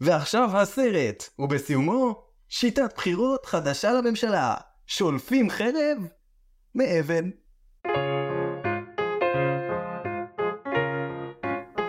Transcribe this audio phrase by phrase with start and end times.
[0.00, 4.54] ועכשיו הסרט, ובסיומו, שיטת בחירות חדשה לממשלה.
[4.86, 5.98] שולפים חרב
[6.74, 7.30] מאבן.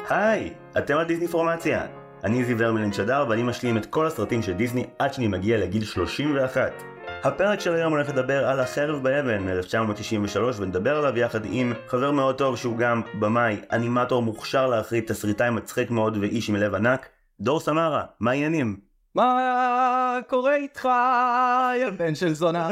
[0.09, 1.85] היי, אתם על דיסני פורמציה.
[2.23, 5.83] אני זיו הרמלין שדר ואני משלים את כל הסרטים של דיסני עד שאני מגיע לגיל
[5.83, 6.71] 31.
[7.23, 12.37] הפרק של היום הולך לדבר על החרב באבן מ-1993 ונדבר עליו יחד עם חבר מאוד
[12.37, 17.09] טוב שהוא גם במאי, אנימטור מוכשר להחריד, תסריטאי מצחיק מאוד ואיש עם לב ענק,
[17.39, 18.79] דור סמרה, מה העניינים?
[19.15, 20.89] מה קורה איתך,
[21.81, 22.69] יא בן של זונה?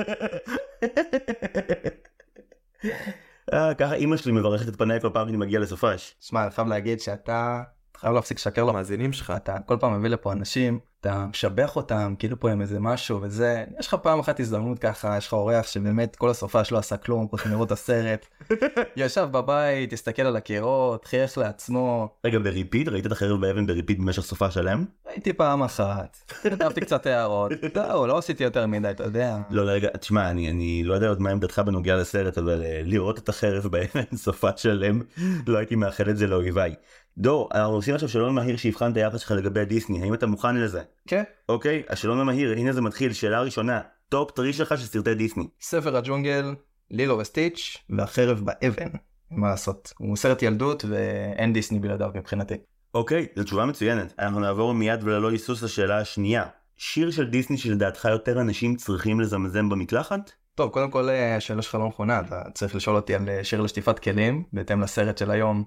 [3.54, 6.16] אה, ככה אימא שלי מברכת את פניי כל פעם שאני מגיע לסופש.
[6.20, 7.64] שמע, אני חייב להגיד שאתה
[7.98, 12.40] חייב להפסיק לשקר למאזינים שלך, אתה כל פעם מביא לפה אנשים, אתה משבח אותם, כאילו
[12.40, 16.16] פה עם איזה משהו וזה, יש לך פעם אחת הזדמנות ככה, יש לך אורח שבאמת
[16.16, 18.28] כל הסופה שלא עשה כלום, חוץ לראות את הסרט,
[18.98, 22.90] ישב בבית, הסתכל על הקירות, חייך לעצמו, רגע, בריפיד?
[22.90, 24.86] ראית את החרב באבן בריפיד במשך סופה שלם?
[25.06, 29.38] הייתי פעם אחת, כתבתי קצת הערות, זהו, לא עשיתי יותר מדי, אתה יודע.
[29.50, 33.20] לא, רגע, תשמע, אני, אני לא יודע עוד מה עמדתך בנוגע לסרט, אבל uh, לראות
[33.20, 35.02] את החרב באבן סופה שלם,
[35.48, 36.76] לא הייתי מאחל את זה לאויביי.
[37.18, 40.56] דור, אנחנו עושים עכשיו שאלון מהיר שיבחן את היחס שלך לגבי דיסני, האם אתה מוכן
[40.56, 40.82] לזה?
[41.08, 41.24] כן.
[41.50, 45.48] אוקיי, השאלון המהיר, הנה זה מתחיל, שאלה ראשונה, טופ three שלך של סרטי דיסני.
[45.62, 46.56] ספר הג'ונגל,
[46.92, 48.90] לילו וסטיץ' והחרב באבן.
[49.32, 52.56] מה לעשות, הוא סרט ילדות ואין דיסני בלעדיו מבחינתי.
[52.94, 54.14] אוקיי, זו תשובה מצוינת.
[54.20, 56.46] אנחנו נעבור מיד וללא היסוס לשאלה השנייה.
[56.78, 60.32] שיר של דיסני שלדעתך יותר אנשים צריכים לזמזם במקלחת?
[60.56, 63.62] טוב, קודם כל אה, השאלה שלך לא נכונה, אתה צריך לשאול אותי על אה, שיר
[63.62, 65.64] לשטיפת כלים, בהתאם לסרט של היום.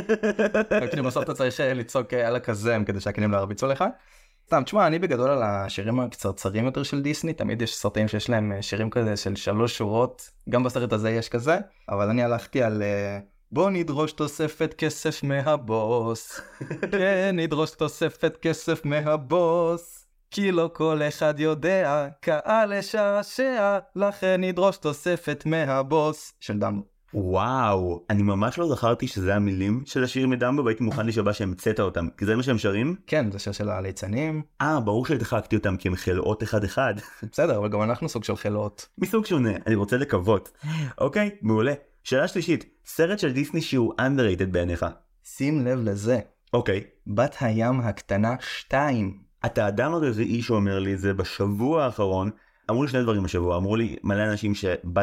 [0.90, 3.84] כאילו בסוף אתה צריך אה, לצעוק על הכזם כדי שהכלים לא ירביצו לך.
[4.46, 8.52] סתם, תשמע, אני בגדול על השירים הקצרצרים יותר של דיסני, תמיד יש סרטים שיש להם
[8.60, 12.82] שירים כזה של שלוש שורות, גם בסרט הזה יש כזה, אבל אני הלכתי על...
[13.52, 16.40] בוא נדרוש תוספת כסף מהבוס,
[16.92, 20.01] כן נדרוש תוספת כסף מהבוס.
[20.34, 26.82] כי לא כל אחד יודע, קהל לשעשע, לכן נדרוש תוספת מהבוס של דמבו.
[27.14, 32.08] וואו, אני ממש לא זכרתי שזה המילים של השיר מדמבו והייתי מוכן להישבע שהמצאת אותם,
[32.16, 32.96] כי זה מה שהם שרים?
[33.06, 34.42] כן, זה שיר של הליצנים.
[34.60, 36.94] אה, ברור שהדחקתי אותם כי הם חלאות אחד אחד.
[37.32, 38.88] בסדר, אבל גם אנחנו סוג של חלאות.
[38.98, 40.50] מסוג שונה, אני רוצה לקוות.
[40.98, 41.74] אוקיי, מעולה.
[42.04, 44.86] שאלה שלישית, סרט של דיסני שהוא underrated בעיניך.
[45.24, 46.20] שים לב לזה.
[46.52, 46.84] אוקיי.
[47.06, 49.31] בת הים הקטנה 2.
[49.46, 52.30] אתה האדם הרביעי שאומר לי זה בשבוע האחרון.
[52.70, 54.52] אמרו לי שני דברים השבוע, אמרו לי מלא אנשים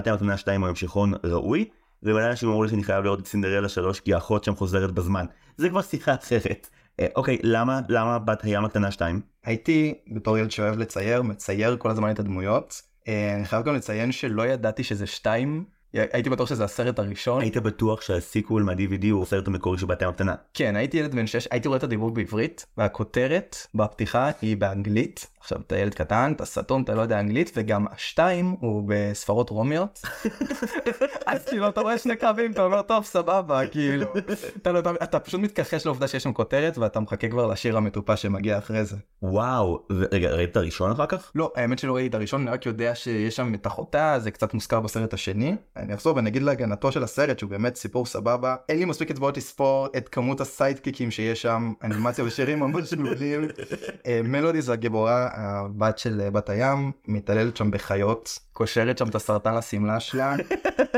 [0.08, 1.70] ים הקטנה 2 הוא המשכון ראוי,
[2.04, 5.26] ומלא אנשים אמרו לי שאני חייב לראות את סינדרלה 3 כי האחות שם חוזרת בזמן.
[5.58, 6.70] זה כבר שיחה אחרת.
[7.00, 9.22] אה, אוקיי, למה, למה בת הים הקטנה 2?
[9.44, 12.82] הייתי בתור ילד שאוהב לצייר, מצייר כל הזמן את הדמויות.
[13.08, 15.66] אה, אני חייב גם לציין שלא ידעתי שזה 2.
[15.94, 17.42] הייתי בטוח שזה הסרט הראשון.
[17.42, 20.36] היית בטוח שהסיקוול מה-DVD הוא הסרט המקורי של בת הים הקטנה.
[20.54, 25.28] כן, הייתי ילד בן 6, הייתי רואה את הדיבור בעברית, והכותרת בפתיחה היא באנגלית.
[25.40, 30.02] עכשיו אתה ילד קטן, אתה סתום, אתה לא יודע אנגלית, וגם השתיים הוא בספרות רומיות.
[31.26, 34.06] אז כאילו אתה רואה שני קווים, אתה אומר טוב סבבה, כאילו,
[34.58, 38.22] אתה, לא, אתה, אתה פשוט מתכחש לעובדה שיש שם כותרת ואתה מחכה כבר לשיר המטופש
[38.22, 38.96] שמגיע אחרי זה.
[39.22, 41.32] וואו, רגע, ראית את הראשון אחר כך?
[41.36, 44.54] לא, האמת שלא ראיתי את הראשון, אני רק יודע שיש שם את אחותה, זה קצת
[44.54, 45.56] מוזכר בסרט השני.
[45.78, 48.56] אני אחזור ואני אגיד להגנתו של הסרט שהוא באמת סיפור סבבה.
[48.70, 53.48] אין לי מספיק אצבעות לספור את כמות הסיידקיקים שיש שם, אנימציה ושירים ממש מעולים.
[54.24, 58.40] מלודי זה הגיבורה הבת של אה, בת הים מתעללת שם בחיות.
[58.54, 60.36] קושרת שם את הסרטן לשמלה שלה.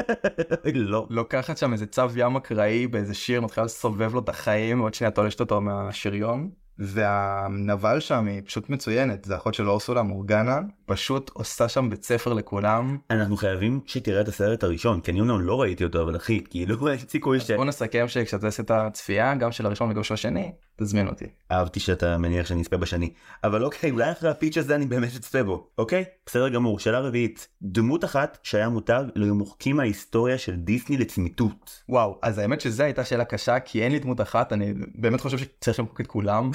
[0.74, 1.08] לא.
[1.10, 5.12] לוקחת שם איזה צו ים אקראי באיזה שיר מתחילה לסובב לו את החיים עוד שנייה
[5.12, 6.50] תולשת אותו מהשריון.
[6.84, 12.34] והנבל שם היא פשוט מצוינת זה אחות של אורסולה מורגנה פשוט עושה שם בית ספר
[12.34, 12.98] לכולם.
[13.10, 16.88] אנחנו חייבים שתראה את הסרט הראשון כי אני אומנם לא ראיתי אותו אבל אחי כאילו
[16.88, 17.52] אין סיכוי ש...
[17.52, 21.26] בוא נסכם שכשאתה עושה את הצפייה גם של הראשון וגם של השני תזמין אותי.
[21.52, 23.10] אהבתי שאתה מניח שאני אצפה בשני
[23.44, 27.48] אבל אוקיי אולי אחרי הפיץ' הזה אני באמת אצפה בו אוקיי בסדר גמור שאלה רביעית
[27.62, 31.84] דמות אחת שהיה מותר לא מוחקים מההיסטוריה של דיסני לצמיתות.
[31.90, 35.38] וואו אז האמת שזו הייתה שאלה קשה כי אין לי דמות אחת אני באמת חושב
[35.38, 36.52] שצריך למחוק את כולם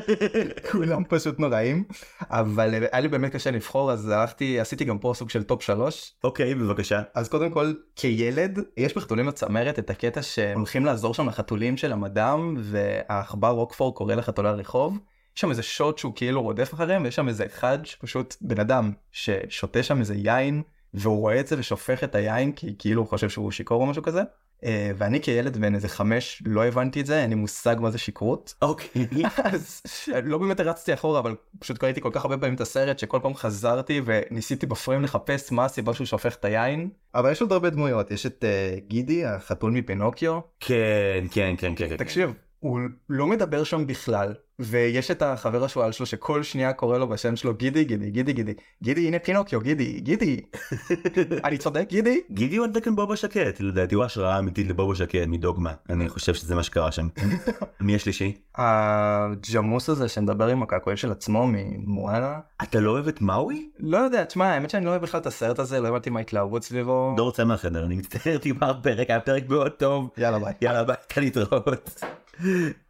[0.72, 1.84] כולם פשוט נוראים
[2.30, 6.12] אבל היה לי באמת קשה לבחור אז הלכתי עשיתי גם פה סוג של top 3.
[6.24, 7.02] אוקיי בבקשה.
[7.14, 12.54] אז קודם כל כילד יש בחתולים בצמרת את הקטע שהולכים לעזור שם לחתולים של המדאם
[12.58, 14.98] והעכבר רוקפור קורא לחתולי הרחוב.
[15.36, 18.92] יש שם איזה שוט שהוא כאילו רודף אחריהם ויש שם איזה אחד שפשוט בן אדם
[19.12, 20.62] ששותה שם איזה יין
[20.94, 24.02] והוא רואה את זה ושופך את היין כי כאילו הוא חושב שהוא שיכור או משהו
[24.02, 24.22] כזה.
[24.60, 24.62] Uh,
[24.96, 28.54] ואני כילד בן איזה חמש לא הבנתי את זה אין לי מושג מה זה שכרות
[28.62, 29.06] אוקיי
[29.52, 29.82] אז
[30.24, 33.34] לא באמת רצתי אחורה אבל פשוט קראתי כל כך הרבה פעמים את הסרט שכל פעם
[33.34, 38.10] חזרתי וניסיתי בפריים לחפש מה הסיבה שהוא שופך את היין אבל יש עוד הרבה דמויות
[38.10, 43.86] יש את uh, גידי החתול מפינוקיו כן כן כן כן תקשיב הוא לא מדבר שם
[43.86, 48.32] בכלל, ויש את החבר השועל שלו שכל שנייה קורא לו בשם שלו גידי גידי גידי
[48.32, 50.40] גידי גידי הנה פינוקיו גידי גידי
[51.44, 55.26] אני צודק גידי גידי הוא על תקן בובו שקט לדעתי הוא השראה אמיתית לבובו שקט
[55.26, 57.08] מדוגמה אני חושב שזה מה שקרה שם.
[57.80, 58.36] מי השלישי?
[58.54, 62.38] הג'מוס הזה שמדבר עם הקעקועים של עצמו ממואנה.
[62.62, 63.70] אתה לא אוהב את מאוי?
[63.78, 66.64] לא יודע תשמע האמת שאני לא אוהב בכלל את הסרט הזה לא הבנתי מה התלהבות
[66.64, 67.14] סביבו.
[67.16, 70.52] דור צא מהחדר אני מצטער נגמר פרק היה פרק מאוד טוב יאללה ביי.
[70.60, 72.00] יאללה ביי כאן להתראות.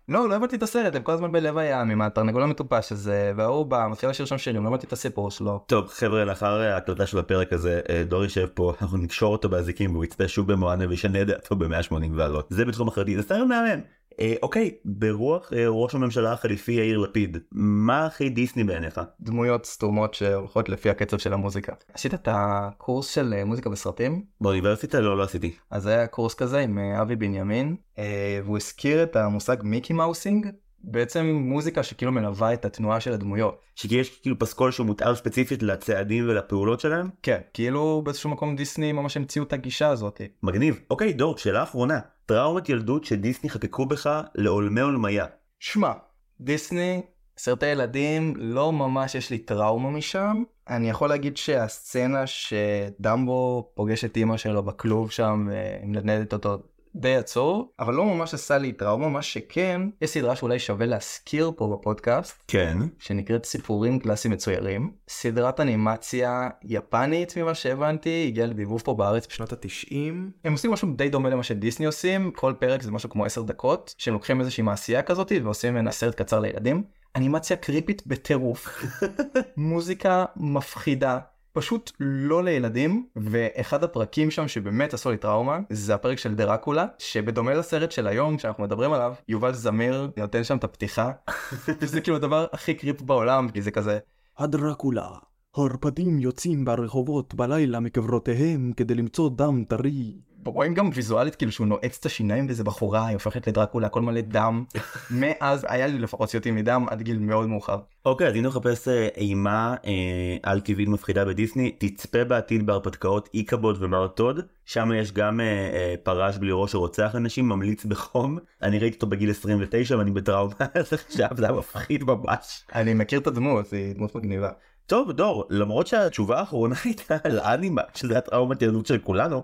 [0.08, 3.66] לא, לא הבנתי את הסרט, הם כל הזמן בלב הים עם התרנגול המטופש הזה, וההוא
[3.66, 5.64] בא, מתחיל לשיר שם שירים, לא הבנתי את הסיפור שלו.
[5.66, 9.92] טוב חבר'ה לאחר ההקלטה של הפרק הזה אה, דור יושב פה אנחנו נקשור אותו באזיקים
[9.92, 13.80] והוא יצפה שוב במואנה וישנה דעתו ב-180 ועלות זה בתחום אחרתי זה סתם מהמם.
[14.20, 19.00] אה, אוקיי ברוח אה, ראש הממשלה החליפי יאיר לפיד מה הכי דיסני בעיניך?
[19.20, 21.72] דמויות סתומות שהולכות לפי הקצב של המוזיקה.
[21.94, 24.24] עשית את הקורס של אה, מוזיקה בסרטים?
[24.40, 25.54] באוניברסיטה לא לא עשיתי.
[25.70, 30.46] אז היה קורס כזה עם אה, אבי בנימין, אה, והוא הזכיר את המושג מיקי מאוסינג,
[30.82, 33.60] בעצם מוזיקה שכאילו מלווה את התנועה של הדמויות.
[33.74, 37.08] שיש כאילו פסקול שהוא מותאם ספציפית לצעדים ולפעולות שלהם?
[37.22, 40.20] כן, כאילו באיזשהו מקום דיסני ממש המציאו את הגישה הזאת.
[40.42, 40.80] מגניב.
[40.90, 45.26] אוקיי דור שאלה אחרונה טראומת ילדות שדיסני חקקו בך לעולמי עולמיה.
[45.58, 45.92] שמע,
[46.40, 47.02] דיסני,
[47.38, 50.42] סרטי ילדים, לא ממש יש לי טראומה משם.
[50.68, 56.58] אני יכול להגיד שהסצנה שדמבו פוגש את אימא שלו בכלוב שם ומנדנדת אותו
[56.94, 61.52] די עצור, אבל לא ממש עשה לי טראומה, מה שכן, יש סדרה שאולי שווה להזכיר
[61.56, 62.78] פה בפודקאסט, כן.
[62.98, 64.92] שנקראת סיפורים קלאסיים מצוירים.
[65.08, 70.30] סדרת אנימציה יפנית ממה שהבנתי, הגיעה לדיבוב פה בארץ בשנות התשעים.
[70.44, 73.94] הם עושים משהו די דומה למה שדיסני עושים, כל פרק זה משהו כמו 10 דקות,
[73.98, 76.82] שהם לוקחים איזושהי מעשייה כזאת ועושים ממנה סרט קצר לילדים.
[77.16, 78.84] אנימציה קריפית בטירוף,
[79.56, 81.18] מוזיקה מפחידה.
[81.52, 87.54] פשוט לא לילדים ואחד הפרקים שם שבאמת עשו לי טראומה זה הפרק של דרקולה שבדומה
[87.54, 91.10] לסרט של היום שאנחנו מדברים עליו יובל זמיר נותן שם את הפתיחה
[91.80, 93.98] וזה כאילו הדבר הכי קריפ בעולם כי זה כזה
[94.38, 95.08] הדרקולה.
[95.56, 100.14] הערפדים יוצאים ברחובות בלילה מקברותיהם כדי למצוא דם טרי.
[100.44, 104.20] רואים גם ויזואלית כאילו שהוא נועץ את השיניים ואיזה בחורה היא הופכת לדרקולה הכל מלא
[104.20, 104.64] דם
[105.20, 107.78] מאז היה לי לפחות סיוטים מדם עד גיל מאוד מאוחר.
[108.06, 113.82] אוקיי אז אם מחפש אה, אימה אה, על טבעית מפחידה בדיסני תצפה בעתיד בהרפתקאות איקבוד
[113.82, 118.94] ומרטוד שם יש גם אה, אה, פרש בלי ראש שרוצח אנשים ממליץ בחום אני ראיתי
[118.94, 120.54] אותו בגיל 29 ואני בטראומה
[121.08, 122.64] עכשיו זה היה מפחיד ממש.
[122.74, 124.50] אני מכיר את הדמות היא דמות מגניבה.
[124.86, 129.42] טוב דור למרות שהתשובה האחרונה הייתה על אנימה שזה הטראומת ילדות של כולנו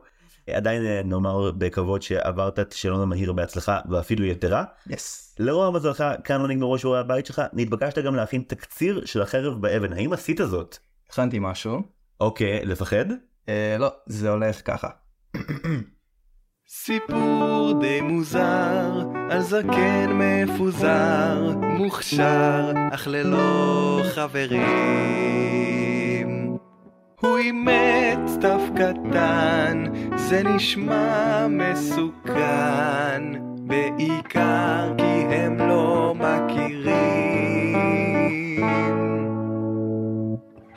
[0.53, 4.65] עדיין אה, נאמר בכבוד שעברת את השאלון המהיר בהצלחה ואפילו יתרה.
[4.87, 5.37] יס.
[5.39, 9.93] לאור מזלך כאן לא נגמרו שיעורי הבית שלך נתבקשת גם להכין תקציר של החרב באבן
[9.93, 10.79] האם עשית זאת?
[11.11, 11.83] הכנתי משהו.
[12.21, 13.05] אוקיי לפחד?
[13.49, 14.89] אה, לא זה הולך ככה.
[16.69, 18.91] סיפור די מוזר
[19.31, 25.66] על זקן מפוזר, מוכשר, אך ללא חברים.
[27.21, 29.85] הוא אימץ תף קטן,
[30.17, 33.23] זה נשמע מסוכן,
[33.59, 37.77] בעיקר כי הם לא מכירים.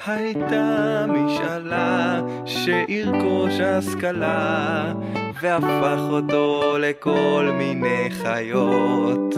[0.05, 4.93] הייתה משאלה שירכוש השכלה
[5.41, 9.35] והפך אותו לכל מיני חיות.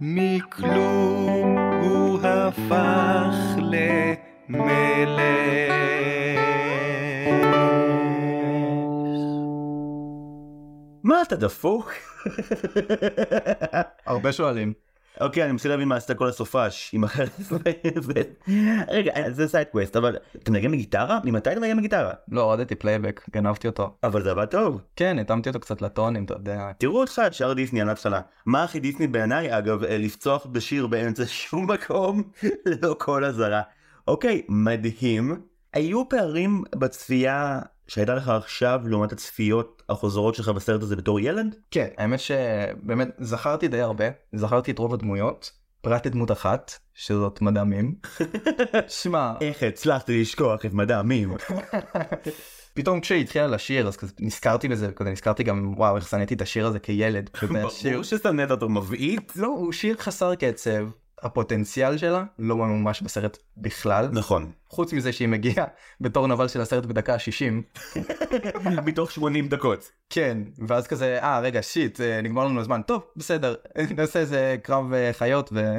[0.00, 5.28] מכלום הוא הפך למלך.
[11.02, 11.92] מה אתה דפוק?
[14.06, 14.87] הרבה שואלים.
[15.20, 16.94] אוקיי אני מנסה להבין מה עשית כל הסופש.
[18.88, 21.18] רגע זה side quest אבל אתה מנגן בגיטרה?
[21.24, 22.12] ממתי אתה מנגן בגיטרה?
[22.28, 23.96] לא הורדתי פלייבק גנבתי אותו.
[24.02, 24.80] אבל זה עבד טוב.
[24.96, 26.70] כן התאמתי אותו קצת לטונים אתה יודע.
[26.78, 28.20] תראו אותך את שיא הדיסני על ההתחלה.
[28.46, 32.22] מה הכי דיסני בעיניי אגב אה, לפצוח בשיר באמצע שום מקום
[32.66, 33.62] ללא כל אזהרה.
[34.08, 35.40] אוקיי מדהים.
[35.72, 41.56] היו פערים בצפייה שהייתה לך עכשיו לעומת הצפיות החוזרות שלך בסרט הזה בתור ילד?
[41.70, 47.94] כן האמת שבאמת זכרתי די הרבה זכרתי את רוב הדמויות פרט לדמות אחת שזאת מדעמים.
[49.02, 51.34] שמע איך הצלחתי לשכוח את מדע מים.
[52.74, 56.42] פתאום כשהיא התחילה לשיר אז כזה נזכרתי בזה כזה נזכרתי גם וואו איך שנאתי את
[56.42, 57.30] השיר הזה כילד.
[57.42, 59.32] ברור ששנאת אותו מבעית.
[59.36, 60.88] לא הוא שיר חסר קצב
[61.22, 64.50] הפוטנציאל שלה לא ממומש בסרט בכלל נכון.
[64.68, 65.66] חוץ מזה שהיא מגיעה
[66.00, 67.80] בתור נבל של הסרט בדקה ה-60
[68.86, 69.90] מתוך 80 דקות.
[70.10, 73.54] כן ואז כזה אה רגע שיט אה, נגמר לנו הזמן טוב בסדר
[73.96, 75.76] נעשה איזה קרב אה, חיות ו...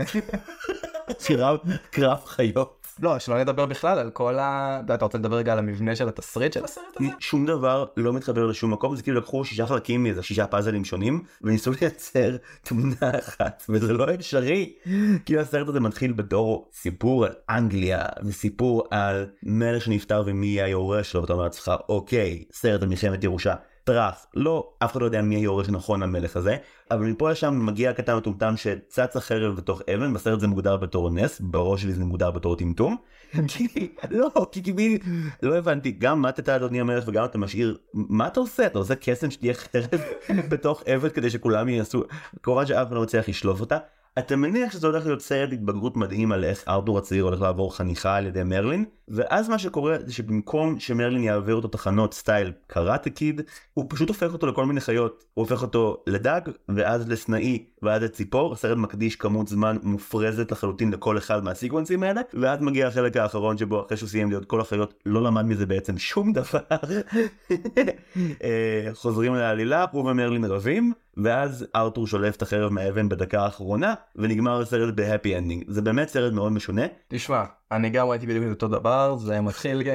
[1.91, 2.78] קרב חיות.
[3.01, 4.81] לא, שלא נדבר בכלל על כל ה...
[4.95, 7.09] אתה רוצה לדבר רגע על המבנה של התסריט של הסרט הזה?
[7.19, 11.23] שום דבר לא מתחבר לשום מקום זה כאילו לקחו שישה חלקים מאיזה שישה פאזלים שונים
[11.41, 14.73] וניסו לייצר תמונה אחת וזה לא אפשרי
[15.25, 21.11] כאילו הסרט הזה מתחיל בתור סיפור על אנגליה וסיפור על מלך שנפטר ומי יהיה היורש
[21.11, 23.53] שלו ואתה אומר לעצמך אוקיי סרט על מלחמת ירושה.
[23.83, 26.57] טראח, לא, אף אחד לא יודע מי היורש נכון למלך הזה,
[26.91, 31.41] אבל מפה לשם מגיע הקטן המטומטם שצץ החרב בתוך אבן, בסרט זה מוגדר בתור נס,
[31.41, 32.97] בראש שלי זה מוגדר בתור טמטום.
[34.11, 34.95] לא, כי כאילו,
[35.43, 38.65] לא הבנתי, גם מתת אדוני המלך וגם אתה משאיר, מה אתה עושה?
[38.65, 40.01] אתה עושה קסם שתהיה חרב
[40.51, 42.03] בתוך אבן כדי שכולם יעשו,
[42.43, 43.77] כמובן שאף אחד לא מצליח לשלוף אותה.
[44.19, 48.15] אתה מניח שזה הולך להיות סרט התבגרות מדהים על איך ארתור הצעיר הולך לעבור חניכה
[48.15, 53.41] על ידי מרלין ואז מה שקורה זה שבמקום שמרלין יעביר אותו תחנות סטייל קראטה קיד
[53.73, 55.23] הוא פשוט הופך אותו לכל מיני חיות.
[55.33, 58.53] הוא הופך אותו לדג ואז לסנאי ואז לציפור.
[58.53, 63.85] הסרט מקדיש כמות זמן מופרזת לחלוטין לכל אחד מהסיקוונסים האלה ואז מגיע החלק האחרון שבו
[63.85, 66.59] אחרי שהוא סיים להיות כל החיות לא למד מזה בעצם שום דבר.
[68.43, 74.61] אה, חוזרים לעלילה הוא ומרלין רבים ואז ארתור שולף את החרב מהאבן בדקה האחרונה ונגמר
[74.61, 76.81] הסרט ב happy ending זה באמת סרט מאוד משונה.
[77.07, 79.81] תשמע, אני גם ראיתי בדיוק את אותו דבר, זה מתחיל...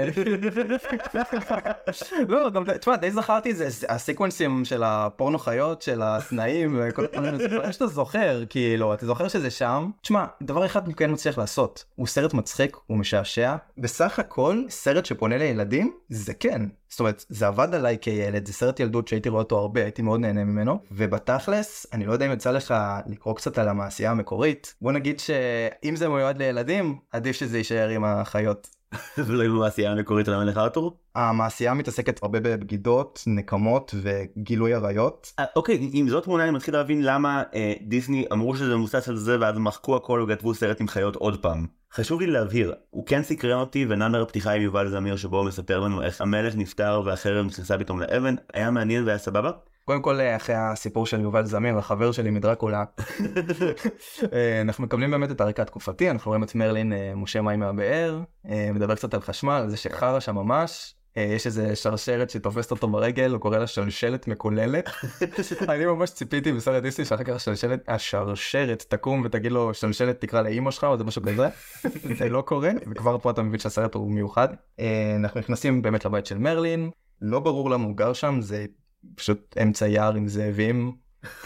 [2.28, 7.36] לא, גם, תשמע, די זכרתי את זה, הסקוונסים של הפורנו חיות, של הסנאים, וכל הדברים,
[7.36, 9.90] זה שאתה זוכר, כאילו, אתה זוכר שזה שם.
[10.00, 15.06] תשמע, דבר אחד הוא כן מצליח לעשות, הוא סרט מצחיק, הוא משעשע, בסך הכל, סרט
[15.06, 16.62] שפונה לילדים, זה כן.
[16.88, 20.20] זאת אומרת, זה עבד עליי כילד, זה סרט ילדות שהייתי רואה אותו הרבה, הייתי מאוד
[20.20, 22.74] נהנה ממנו, ובתכלס, אני לא יודע אם יצא לך
[23.06, 28.04] לקרוא קצת על המעשייה המקורית, בוא נגיד שאם זה מיועד לילדים, עדיף שזה יישאר עם
[28.04, 28.68] החיות.
[29.26, 30.98] ולא עם המעשייה המקורית של המלך ארתור.
[31.14, 35.32] המעשייה מתעסקת הרבה בבגידות, נקמות וגילוי עריות.
[35.38, 39.16] אה, אוקיי, עם זאת תמונה אני מתחיל להבין למה אה, דיסני אמרו שזה מבוסס על
[39.16, 41.66] זה ואז מחקו הכל וכתבו סרט עם חיות עוד פעם.
[41.92, 45.80] חשוב לי להבהיר, הוא כן סקרן אותי ונאמר הפתיחה עם יובל זמיר שבו הוא מספר
[45.80, 49.50] לנו איך המלך נפטר והחרב נכנסה פתאום לאבן, היה מעניין והיה סבבה.
[49.84, 52.84] קודם כל אחרי הסיפור של יובל זמיר החבר שלי מדרקולה
[54.32, 58.20] אה, אנחנו מקבלים באמת את הרקע התקופתי אנחנו רואים את מרלין אה, מושה מים מהבאר
[58.48, 62.70] אה, מדבר קצת על חשמל על זה שחרא שם ממש אה, יש איזה שרשרת שתופסת
[62.70, 64.90] אותו ברגל הוא קורא לה שלשלת מקוללת.
[65.68, 70.70] אני ממש ציפיתי בסרט דיסני שאחר כך השלשלת השרשרת תקום ותגיד לו שלשלת תקרא לאימא
[70.70, 71.48] שלך או זה משהו כזה.
[72.18, 74.48] זה לא קורה וכבר פה אתה מבין שהסרט הוא מיוחד.
[74.80, 78.66] אה, אנחנו נכנסים באמת לבית של מרלין לא ברור למה הוא גר שם זה
[79.14, 80.92] פשוט אמצע יער עם זאבים,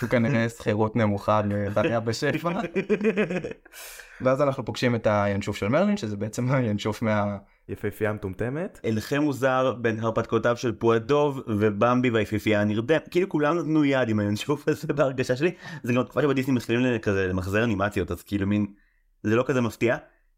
[0.01, 2.61] הוא כנראה שכירות נמוכה לבעיה בשפע.
[4.21, 7.37] ואז אנחנו פוגשים את הינשוף של מרלין שזה בעצם הינשוף מה...
[7.69, 8.81] יפהפייה מטומטמת.
[8.85, 14.69] הלחם מוזר בין הרפתקאותיו של פועדוב ובמבי והיפיפייה הנרדמת כאילו כולם נתנו יד עם הינשוף
[14.69, 18.67] הזה בהרגשה שלי זה גם תקופה שבה דיסני מתחילים כזה למחזר אנימציות אז כאילו מין
[19.23, 19.97] זה לא כזה מפתיע.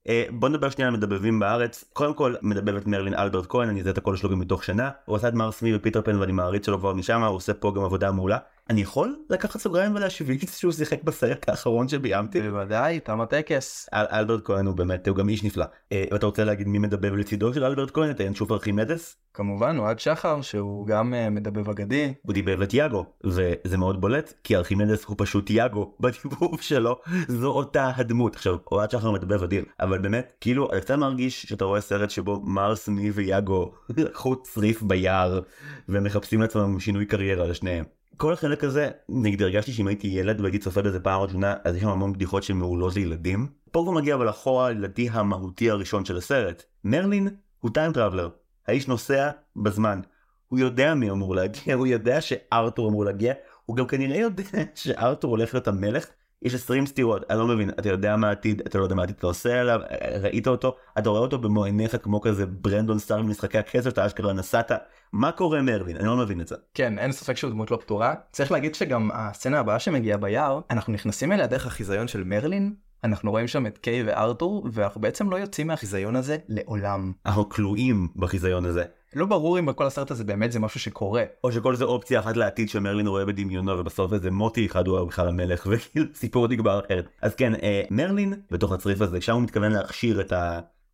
[0.08, 1.84] אה, בוא נדבר שנייה על מדבבים בארץ.
[1.92, 4.90] קודם כל מדבב את מרלין אלברט כהן אני אעשה את הקול שלו גם מתוך שנה
[5.04, 7.72] הוא עשה את מר סמי ופיטר פן ואני מעריץ שלו כבר משם הוא עושה פה
[7.76, 8.38] גם עבודה מעולה
[8.70, 13.88] אני יכול לקחת סוגריים ולהשוויץ שהוא שיחק בסרט האחרון שביימתי בוודאי, תם הטקס.
[13.94, 17.14] אל- אלברט כהן הוא באמת הוא גם איש נפלא אה, ואתה רוצה להגיד מי מדבב
[17.14, 22.14] לצידו של אלברט כהן את הינשוף ארכימדס כמובן אוהד שחר שהוא גם אה, מדבב אגדי.
[22.22, 26.96] הוא דיבב את יאגו וזה מאוד בולט כי ארכימדס הוא פשוט יאגו בדיבוב שלו
[27.28, 31.64] זו אותה הדמות עכשיו אוהד שחר מדבב אדיר אבל באמת כאילו אתה קצת מרגיש שאתה
[31.64, 35.40] רואה סרט שבו מרס מי ויאגו לקחו צריף ביער
[35.88, 37.99] ומחפשים לעצמם שינוי קריירה לשניהם.
[38.20, 41.82] כל החלק הזה נגיד הרגשתי שאם הייתי ילד והייתי צופה בזה פעם ראשונה אז יש
[41.82, 43.46] שם המון בדיחות שמעולות לילדים.
[43.70, 46.62] פה כבר מגיע אבל החור הילדי המהותי הראשון של הסרט.
[46.84, 47.28] מרלין
[47.60, 48.28] הוא טיים טראבלר.
[48.66, 50.00] האיש נוסע בזמן.
[50.48, 53.34] הוא יודע מי אמור להגיע, הוא יודע שארתור אמור להגיע,
[53.66, 56.06] הוא גם כנראה יודע שארתור הולך להיות המלך.
[56.42, 59.16] יש 20 סתירות, אני לא מבין, אתה יודע מה העתיד, אתה לא יודע מה העתיד
[59.18, 59.80] אתה עושה עליו,
[60.22, 64.32] ראית אותו, אתה רואה אותו במו עיניך כמו כזה ברנדון סטאר ממשחקי הכסף, אתה אשכרה
[64.32, 64.72] נסעת,
[65.12, 65.96] מה קורה מרלין?
[65.96, 66.56] אני לא מבין את זה.
[66.74, 68.14] כן, אין ספק שהוא דמות לא פתורה.
[68.32, 73.30] צריך להגיד שגם הסצנה הבאה שמגיעה ביער, אנחנו נכנסים אליה דרך החיזיון של מרלין, אנחנו
[73.30, 77.12] רואים שם את קיי וארתור, ואנחנו בעצם לא יוצאים מהחיזיון הזה לעולם.
[77.26, 78.84] אנחנו כלואים בחיזיון הזה.
[79.14, 81.24] לא ברור אם בכל הסרט הזה באמת זה משהו שקורה.
[81.44, 85.28] או שכל זה אופציה אחת לעתיד שמרלין רואה בדמיונו ובסוף איזה מוטי אחד הוא בכלל
[85.28, 87.08] המלך וכאילו סיפור נגמר אחרת.
[87.22, 90.32] אז כן, אה, מרלין בתוך הצריף הזה, שם הוא מתכוון להכשיר את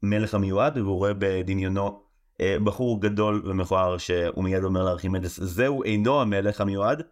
[0.02, 2.00] המלך המיועד והוא רואה בדמיונו
[2.40, 7.02] אה, בחור גדול ומכוער שהוא מיד אומר לארכימדס זהו אינו המלך המיועד.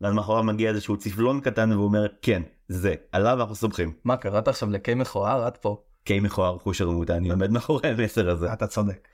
[0.00, 3.92] ואז מאחוריו מגיע איזשהו צפלון קטן והוא אומר כן זה עליו אנחנו סומכים.
[4.04, 5.82] מה קראת עכשיו לקיי מכוער עד פה?
[6.04, 8.52] קיי מכוער חוש שרמוטה אני עומד מאחורי המסר הזה.
[8.52, 9.08] אתה צודק.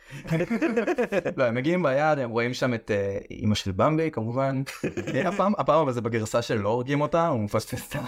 [1.37, 4.63] לא, הם מגיעים ביעד, הם רואים שם את אה, אימא של במבי כמובן.
[5.25, 7.99] הפעם, הפעם אבל זה בגרסה שלא הורגים אותה, הוא מפספס את ה...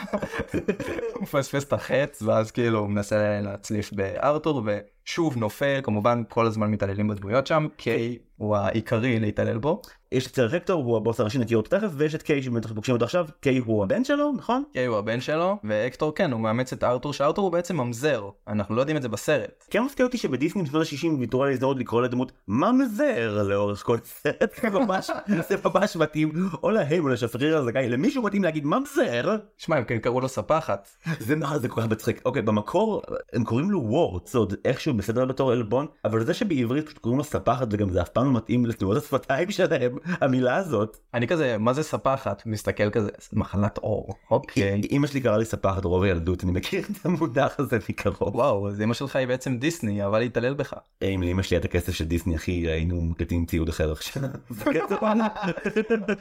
[1.15, 6.71] הוא מפספס את החץ, ואז כאילו הוא מנסה להצליף בארתור, ושוב נופל, כמובן כל הזמן
[6.71, 9.83] מתעללים בדמויות שם, קיי הוא העיקרי להתעלל בו.
[10.13, 12.95] יש את סר הקטור, הוא הבוס הראשי, נכיר אותו תכף, ויש את קיי שבטח פוגשים
[12.95, 14.63] אותו עכשיו, קיי הוא הבן שלו, נכון?
[14.73, 18.75] קיי הוא הבן שלו, והקטור כן, הוא מאמץ את ארתור, שארתור הוא בעצם ממזר, אנחנו
[18.75, 19.65] לא יודעים את זה בסרט.
[19.71, 24.55] כן מפתיע אותי שבדיסני בשנות ה-60 ויתרו על ההזדמנות לקרוא לדמות ממזר לאורך כל הסרט,
[24.63, 25.11] זה ממש,
[25.49, 30.21] זה ממש מתאים, או להם או לשפריר הזכאי, למישהו מתאים להגיד ממזר, שמע, הם קראו
[30.21, 30.89] לו ספחת.
[31.19, 33.03] זה מה זה כל כך מצחיק, אוקיי במקור
[33.33, 37.67] הם קוראים לו וורטס, עוד איכשהו בסדר בתור עלבון, אבל זה שבעברית קוראים לו ספחת
[37.71, 40.97] וגם זה אף פעם לא מתאים לתנועות השפתיים שלהם, המילה הזאת.
[41.15, 42.43] אני כזה, מה זה ספחת?
[42.47, 44.81] מסתכל כזה, מחלת עור, אוקיי.
[44.93, 48.37] אמא שלי קראה לי ספחת רוב הילדות, אני מכיר את המונח הזה מקרוב.
[48.37, 50.75] וואו, אז אמא שלך היא בעצם דיסני, אבל להתעלל בך.
[51.03, 54.23] אם לאמא שלי היה את הכסף של דיסני אחי היינו מקליטים ציוד אחר עכשיו.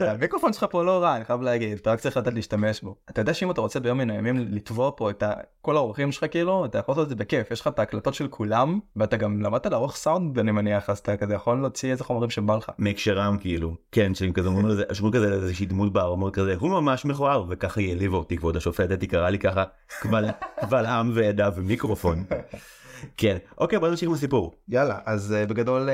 [0.00, 2.94] המיקרופון שלך פה לא רע, אני חייב להגיד, אתה רק צריך לדעת להשתמש בו.
[3.10, 5.22] אתה יודע שאם אתה רוצה ביום מן הימים לתבוע פה את
[5.60, 8.28] כל האורחים שלך כאילו, אתה יכול לעשות את זה בכיף, יש לך את ההקלטות של
[8.28, 12.30] כולם, ואתה גם למדת לערוך סאונד אני מניח, אז אתה כזה יכול להוציא איזה חומרים
[12.30, 12.70] שבא לך.
[12.78, 17.04] מהקשרם כאילו כן שהם כזה אומרים לזה שאומרים כזה לאיזושהי דמות בארמון כזה הוא ממש
[17.04, 19.64] מכוער וככה היא העליבה אותי כבוד השופטת היא קראה לי ככה
[20.00, 22.24] קבל עם ועדה ומיקרופון.
[23.16, 24.54] כן אוקיי בוא נמשיך עם הסיפור.
[24.68, 25.92] יאללה, אז uh, בגדול uh,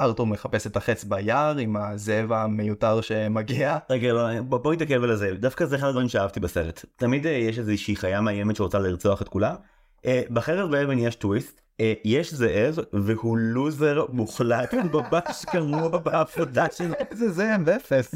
[0.00, 3.78] ארתור מחפש את החץ ביער עם הזאב המיותר שמגיע.
[3.90, 7.28] רגע לא, בוא, בוא נתעכב על זה דווקא זה אחד הדברים שאהבתי בסרט תמיד uh,
[7.28, 9.54] יש איזושהי חיה מאיימת שרוצה לרצוח את כולם.
[10.02, 11.65] Uh, בחרב באבן יש טוויסט
[12.04, 16.94] יש זאב והוא לוזר מוחלט הוא ממש גרוע בעבודה שלו.
[17.10, 18.14] איזה זאב אפס.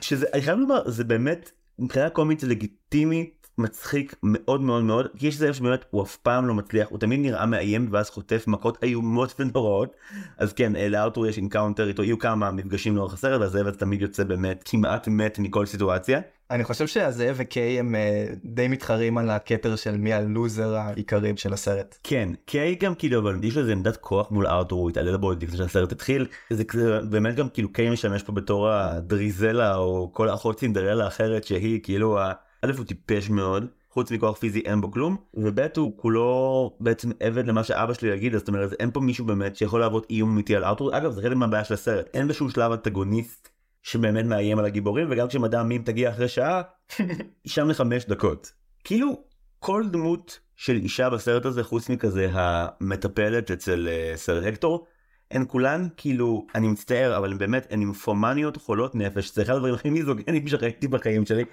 [0.00, 5.26] שזה אני חייב לומר זה באמת מבחינה קומית זה לגיטימי מצחיק מאוד מאוד מאוד כי
[5.26, 8.78] יש זאב שבאמת הוא אף פעם לא מצליח הוא תמיד נראה מאיים ואז חוטף מכות
[8.82, 9.96] איומות ונוראות
[10.38, 14.02] אז כן אה, לארתור יש encounter איתו יהיו כמה מפגשים לאורך הסרט והזאב הזה תמיד
[14.02, 16.20] יוצא באמת כמעט מת מכל סיטואציה.
[16.50, 21.52] אני חושב שהזאב וקיי הם uh, די מתחרים על הכתר של מי הלוזר העיקרי של
[21.52, 21.98] הסרט.
[22.02, 25.32] כן קיי גם כאילו אבל יש לו איזה עמדת כוח מול ארתור הוא התעלל בו
[25.32, 26.64] לפני שהסרט התחיל זה
[27.10, 32.18] באמת גם כאילו קיי משמש פה בתור הדריזלה או כל אחות סינדרלה אחרת שהיא כאילו
[32.62, 37.46] א' הוא טיפש מאוד חוץ מכוח פיזי אין בו כלום וב' הוא כולו בעצם עבד
[37.46, 40.64] למה שאבא שלי יגיד זאת אומרת אין פה מישהו באמת שיכול להוות איום אמיתי על
[40.64, 43.55] ארתור אגב זה חלק מהבעיה של הסרט אין בשום שלב אנטגוניסט
[43.86, 46.62] שבאמת מאיים על הגיבורים וגם כשמדע מים תגיע אחרי שעה
[46.98, 47.06] היא
[47.46, 48.52] שם לחמש דקות.
[48.84, 49.24] כאילו
[49.58, 54.86] כל דמות של אישה בסרט הזה חוץ מכזה המטפלת אצל אה, סר הקטור
[55.30, 59.34] הן כולן כאילו אני מצטער אבל באמת הן נימפומניות חולות נפש.
[59.34, 61.44] זה אחד הדברים הכי מיזוגנים שראיתי בחיים שלי.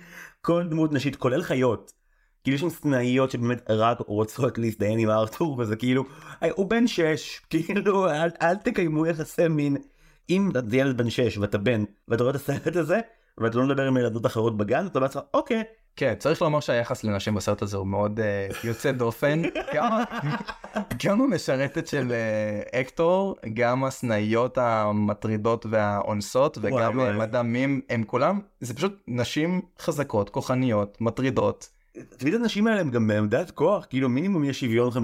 [0.41, 1.93] כל דמות נשית כולל חיות.
[2.43, 6.03] כאילו יש שם סנאיות שבאמת רק רוצות להזדיין עם ארתור וזה כאילו
[6.41, 7.39] "היי, הוא בן שש.
[7.49, 9.77] כאילו אל, אל תקיימו יחסי מין
[10.29, 12.99] אם אתה ילד בן שש ואתה בן ואתה רואה את הסרט הזה
[13.37, 15.63] ואתה לא מדבר עם ילדות אחרות בגן אתה בעצמך אוקיי
[15.95, 19.41] כן, צריך לומר שהיחס לנשים בסרט הזה הוא מאוד uh, יוצא דופן.
[21.03, 27.09] גם- המשרתת של uh, אקטור, גם הסנאיות המטרידות והאונסות, וגם וואי.
[27.09, 31.69] אה, הם כולם, זה פשוט נשים חזקות, כוחניות, מטרידות.
[32.17, 34.95] תמיד הנשים האלה הם גם בעמדת כוח כאילו מינימום יש שוויון 50-50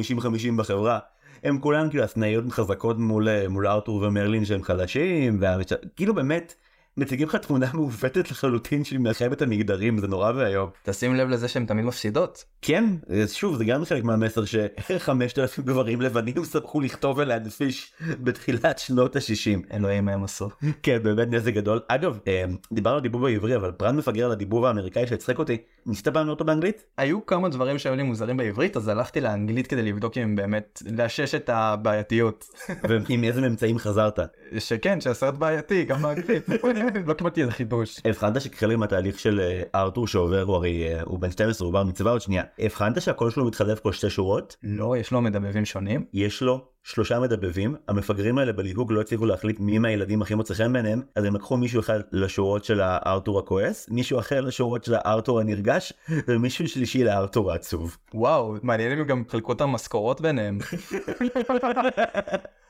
[0.58, 1.00] בחברה.
[1.43, 5.65] הם כולם כאילו הסנאיות חזקות מול אה, מול ארתור ומרלין שהם חלשים והמש...
[5.95, 6.56] כאילו באמת
[7.00, 10.70] מציגים לך תמונה מעוותת לחלוטין של מלחמת המגדרים זה נורא ואיום.
[10.84, 12.46] תשים לב לזה שהן תמיד מפסידות.
[12.62, 12.86] כן
[13.28, 19.74] שוב זה גם חלק מהמסר ש-5,000 גברים לבנים סמכו לכתוב ולהנפיש בתחילת שנות ה-60.
[19.74, 20.50] אלוהים מה הם עשו.
[20.84, 24.66] כן באמת נזק גדול אגב אה, דיברנו על דיבוב בעברי אבל פרט מפגר על הדיבוב
[24.66, 26.84] האמריקאי שהצחק אותי ניסית פעם אותו באנגלית?
[26.98, 31.36] היו כמה דברים שהיו לי מוזרים בעברית, אז הלכתי לאנגלית כדי לבדוק אם באמת, לאשש
[31.36, 32.46] את הבעייתיות.
[32.90, 34.20] ועם איזה ממצאים חזרת?
[34.60, 36.50] שכן, שהסרט בעייתי, גם באנגלית.
[37.08, 37.99] לא קיבלתי איזה חידוש.
[38.06, 41.84] הבחנת שכחלק מהתהליך של אה, ארתור שעובר הוא הרי אה, הוא בן 12 הוא בר
[41.84, 46.06] מצווה עוד שנייה הבחנת שהקול שלו מתחלף כל שתי שורות לא, יש לו מדבבים שונים.
[46.13, 50.74] יש לו שלושה מדבבים המפגרים האלה בליהוג לא הצליחו להחליט מי מהילדים הכי מוצא חן
[50.74, 55.39] ביניהם אז הם לקחו מישהו אחד לשורות של הארתור הכועס מישהו אחר לשורות של הארתור
[55.39, 55.94] הנרגש
[56.28, 57.98] ומישהו שלישי לארתור העצוב.
[58.13, 60.60] וואו, מעניין אם גם חילקו את המשכורות ביניהם.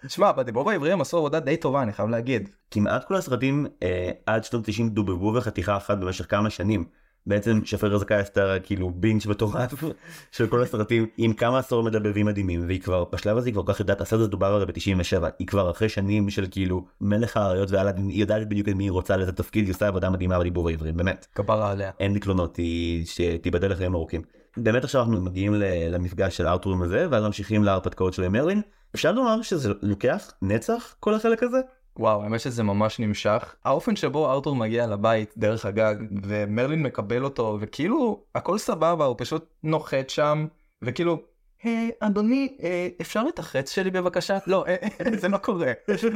[0.08, 2.50] שמע, בדיבור העברי הם עשו עבודה די טובה, אני חייב להגיד.
[2.72, 6.86] כמעט כל הסרטים אה, עד שנות 90 דובבו בחתיכה אחת במשך כמה שנים.
[7.28, 9.84] בעצם שפר זכאי עשתה כאילו בינץ' מטורף
[10.32, 13.80] של כל הסרטים עם כמה עשור מדבבים מדהימים והיא כבר בשלב הזה היא כבר כך
[13.80, 18.10] יודעת הסרט הזה דובר הרי ב-97 היא כבר אחרי שנים של כאילו מלך האריות ואלאדין
[18.10, 20.92] היא יודעת בדיוק את מי היא רוצה לאיזה תפקיד היא עושה עבודה מדהימה בדיבור העברי
[20.92, 21.92] באמת כפרה עליה.
[22.00, 24.22] אין לי תלונות היא שתיבדל לחיים ארוכים.
[24.58, 25.54] באמת עכשיו אנחנו מגיעים
[25.92, 28.62] למפגש של ארתור עם הזה, ואז ממשיכים להרפתקאות של מרלין.
[28.96, 31.58] אפשר לומר שזה לוקח נצח כל החלק הזה?
[31.98, 33.56] וואו, האמת שזה ממש נמשך.
[33.66, 39.46] האופן שבו ארתור מגיע לבית דרך הגג, ומרלין מקבל אותו, וכאילו הכל סבבה, הוא פשוט
[39.64, 40.48] נוחת שם,
[40.82, 41.22] וכאילו,
[41.64, 44.38] היי, אדוני, אה, אפשר את החץ שלי בבקשה?
[44.48, 45.72] לא, אה, אה, זה לא קורה.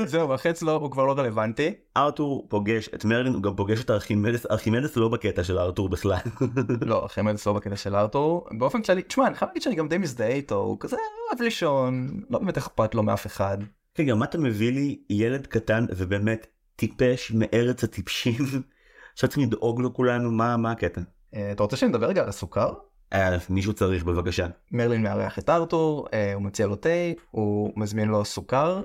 [0.05, 1.73] זהו, החץ לא, הוא כבר לא רלוונטי.
[1.97, 6.17] ארתור פוגש את מרלין, הוא גם פוגש את ארכימדס, ארכימדס לא בקטע של ארתור בכלל.
[6.81, 8.47] לא, חמאס לא בקטע של ארתור.
[8.57, 10.95] באופן כללי, תשמע, אני חייב להגיד שאני גם די מזדהה איתו, הוא כזה
[11.29, 13.57] אוהב לישון, לא באמת אכפת לו מאף אחד.
[13.95, 18.35] כן, גם אתה מביא לי ילד קטן ובאמת טיפש מארץ הטיפשים,
[19.15, 21.01] שצריכים לדאוג לו כולנו, מה, מה הקטע?
[21.35, 22.73] אה, אתה רוצה שנדבר רגע על הסוכר?
[23.13, 24.47] אה, מישהו צריך בבקשה.
[24.71, 26.89] מרלין מארח את ארתור, אה, הוא מציע לו תה,
[27.31, 28.81] הוא מזמין לו סוכר,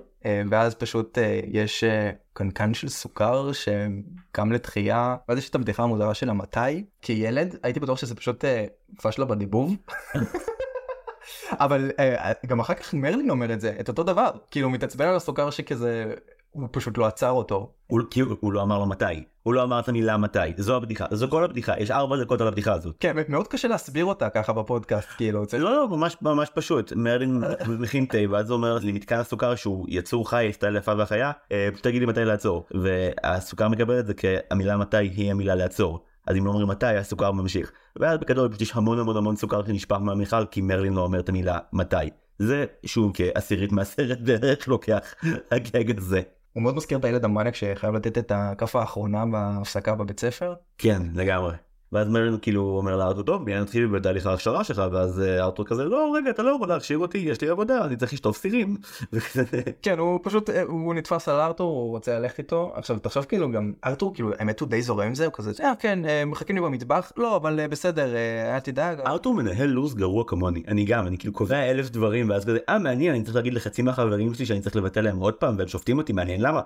[0.50, 1.84] ואז פשוט יש
[2.32, 7.98] קנקן של סוכר שקם לתחייה, ואז יש את הבדיחה המוזרה של המתי, כילד הייתי בטוח
[7.98, 8.44] שזה פשוט
[9.02, 9.76] פשלה בדיבוב.
[11.52, 15.06] אבל אה, גם אחר כך מרלין אומר את זה, את אותו דבר, כאילו הוא מתעצבן
[15.06, 16.14] על הסוכר שכזה,
[16.50, 17.72] הוא פשוט לא עצר אותו.
[17.86, 21.06] הוא, כאילו, הוא לא אמר לו מתי, הוא לא אמר את המילה מתי, זו הבדיחה,
[21.10, 22.96] זו כל הבדיחה, יש ארבע דקות על הבדיחה הזאת.
[23.00, 25.62] כן, מאוד קשה להסביר אותה ככה בפודקאסט, כאילו, צריך...
[25.62, 27.42] לא, לא, ממש ממש פשוט, מרלין
[27.80, 31.68] מכין תה, ואז הוא אומר לי מתקן הסוכר שהוא יצור חי, סטייל יפה והחיה, אה,
[31.82, 36.04] תגיד לי מתי לעצור, והסוכר מקבל את זה כי המילה מתי היא המילה לעצור.
[36.28, 37.72] אז אם לא אומרים מתי, הסוכר ממשיך.
[38.00, 41.58] ואז בגדול יש המון המון המון סוכר שנשפך מהמיכל כי מרלין לא אומר את המילה
[41.72, 41.96] מתי.
[42.38, 45.14] זה שוב כעשירית מהסרט בערך לוקח
[45.50, 46.20] הגג הזה.
[46.52, 50.54] הוא מאוד מזכיר את הילד המאנק שחייב לתת את הכאפה האחרונה בהפסקה בבית ספר.
[50.78, 51.52] כן, לגמרי.
[51.92, 55.84] ואז מרלין כאילו אומר לארתור טוב מיד נתחיל בתהליך ההכשרה שלך ואז אה, ארתור כזה
[55.84, 58.76] לא רגע אתה לא יכול להכשיר אותי יש לי עבודה אני צריך לשטוף סירים.
[59.82, 62.72] כן, הוא פשוט, אה, הוא נתפס על ארתור, הוא רוצה ללכת איתו.
[62.74, 65.72] עכשיו, תחשוב כאילו גם, ארתור כאילו, האמת הוא די זורם עם זה, הוא כזה, אה
[65.78, 68.14] כן, אה, מחכים לי במטבח, לא, אבל בסדר,
[68.54, 69.00] אל תדאג.
[69.00, 72.78] ארתור מנהל לו"ז גרוע כמוני אני גם אני כאילו קובע אלף דברים ואז כזה אה
[72.78, 75.98] מעניין אני צריך להגיד לחצי מהחברים שלי שאני צריך לבטל להם עוד פעם והם שופטים
[75.98, 76.60] אותי מעניין למה.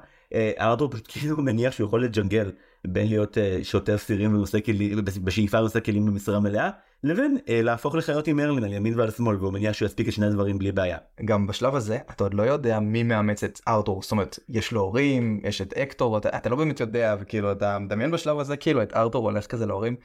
[0.61, 2.51] ארתור פשוט כאילו מניח שהוא יכול לג'נגל
[2.87, 6.71] בין להיות אה, שוטר סירים ועושה כלים בשאיפה הוא עושה כלים במשרה מלאה
[7.05, 10.13] לבין אה, להפוך לחיות עם מרלין על ימין ועל שמאל והוא מניח שהוא יספיק את
[10.13, 10.99] שני הדברים בלי בעיה.
[11.25, 14.81] גם בשלב הזה, אתה עוד לא יודע מי מאמץ את ארתור, זאת אומרת, יש לו
[14.81, 18.83] הורים, יש את אקטור, אתה, אתה לא באמת יודע, וכאילו, אתה מדמיין בשלב הזה, כאילו,
[18.83, 19.97] את ארתור הולך כזה להורים,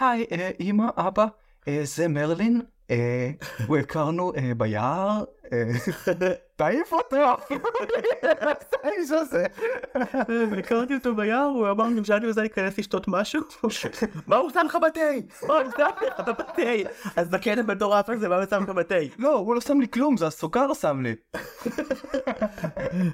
[0.00, 1.26] היי, אה, אמא, אבא,
[1.68, 3.30] אה, זה מרלין, אה,
[3.66, 5.70] הוא הכרנו אה, ביער, אה,
[6.62, 7.16] תעיף אותו,
[8.82, 9.46] האיש הזה.
[10.58, 13.40] הכרתי אותו ביער הוא אמר לי שאני רוצה להיכנס לשתות משהו
[14.26, 15.00] מה הוא שם לך בתה?
[15.48, 16.62] מה הוא שם לך בתה?
[17.16, 18.94] אז בקטע המטורף הזה מה הוא שם לך בתה?
[19.18, 21.14] לא, הוא לא שם לי כלום, זה הסוכר שם לי.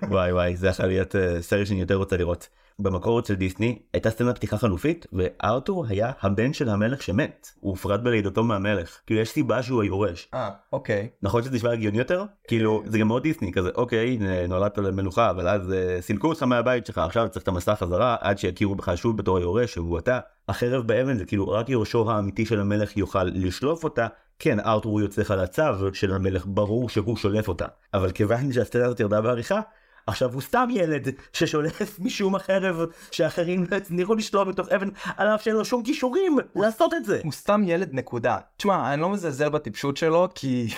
[0.08, 2.48] וואי וואי זה יכול להיות אה, סרט שאני יותר רוצה לראות.
[2.80, 7.48] במקורת של דיסני הייתה סצנת פתיחה חלופית וארתור היה הבן של המלך שמת.
[7.60, 9.00] הוא הופרד בלידתו מהמלך.
[9.06, 10.28] כאילו יש סיבה שהוא היורש.
[10.34, 11.08] אה, אוקיי.
[11.22, 12.24] נכון שזה נשמע הגיוני יותר?
[12.48, 16.86] כאילו זה גם מאוד דיסני כזה אוקיי נולדת למלוכה אבל אז אה, סילקו אותך מהבית
[16.86, 20.20] שלך עכשיו צריך את המסע חזרה עד שיכירו בך שוב בתור היורש שהוא אתה.
[20.48, 24.06] החרב באבן זה כאילו רק יורשו האמיתי של המלך יוכל לשלוף אותה.
[24.38, 27.66] כן ארתור יוצא חלציו של המלך ברור שהוא שולף אותה.
[27.94, 29.60] אבל כיוון שהסצנה הזאת ירדה בעריכה
[30.08, 35.42] עכשיו הוא סתם ילד ששולף משום החרב שאחרים לא הצליחו לשלוף מתוך אבן על אף
[35.42, 37.20] שאין לו שום כישורים לעשות את זה.
[37.24, 38.38] הוא סתם ילד נקודה.
[38.56, 40.68] תשמע, אני לא מזלזל בטיפשות שלו, כי...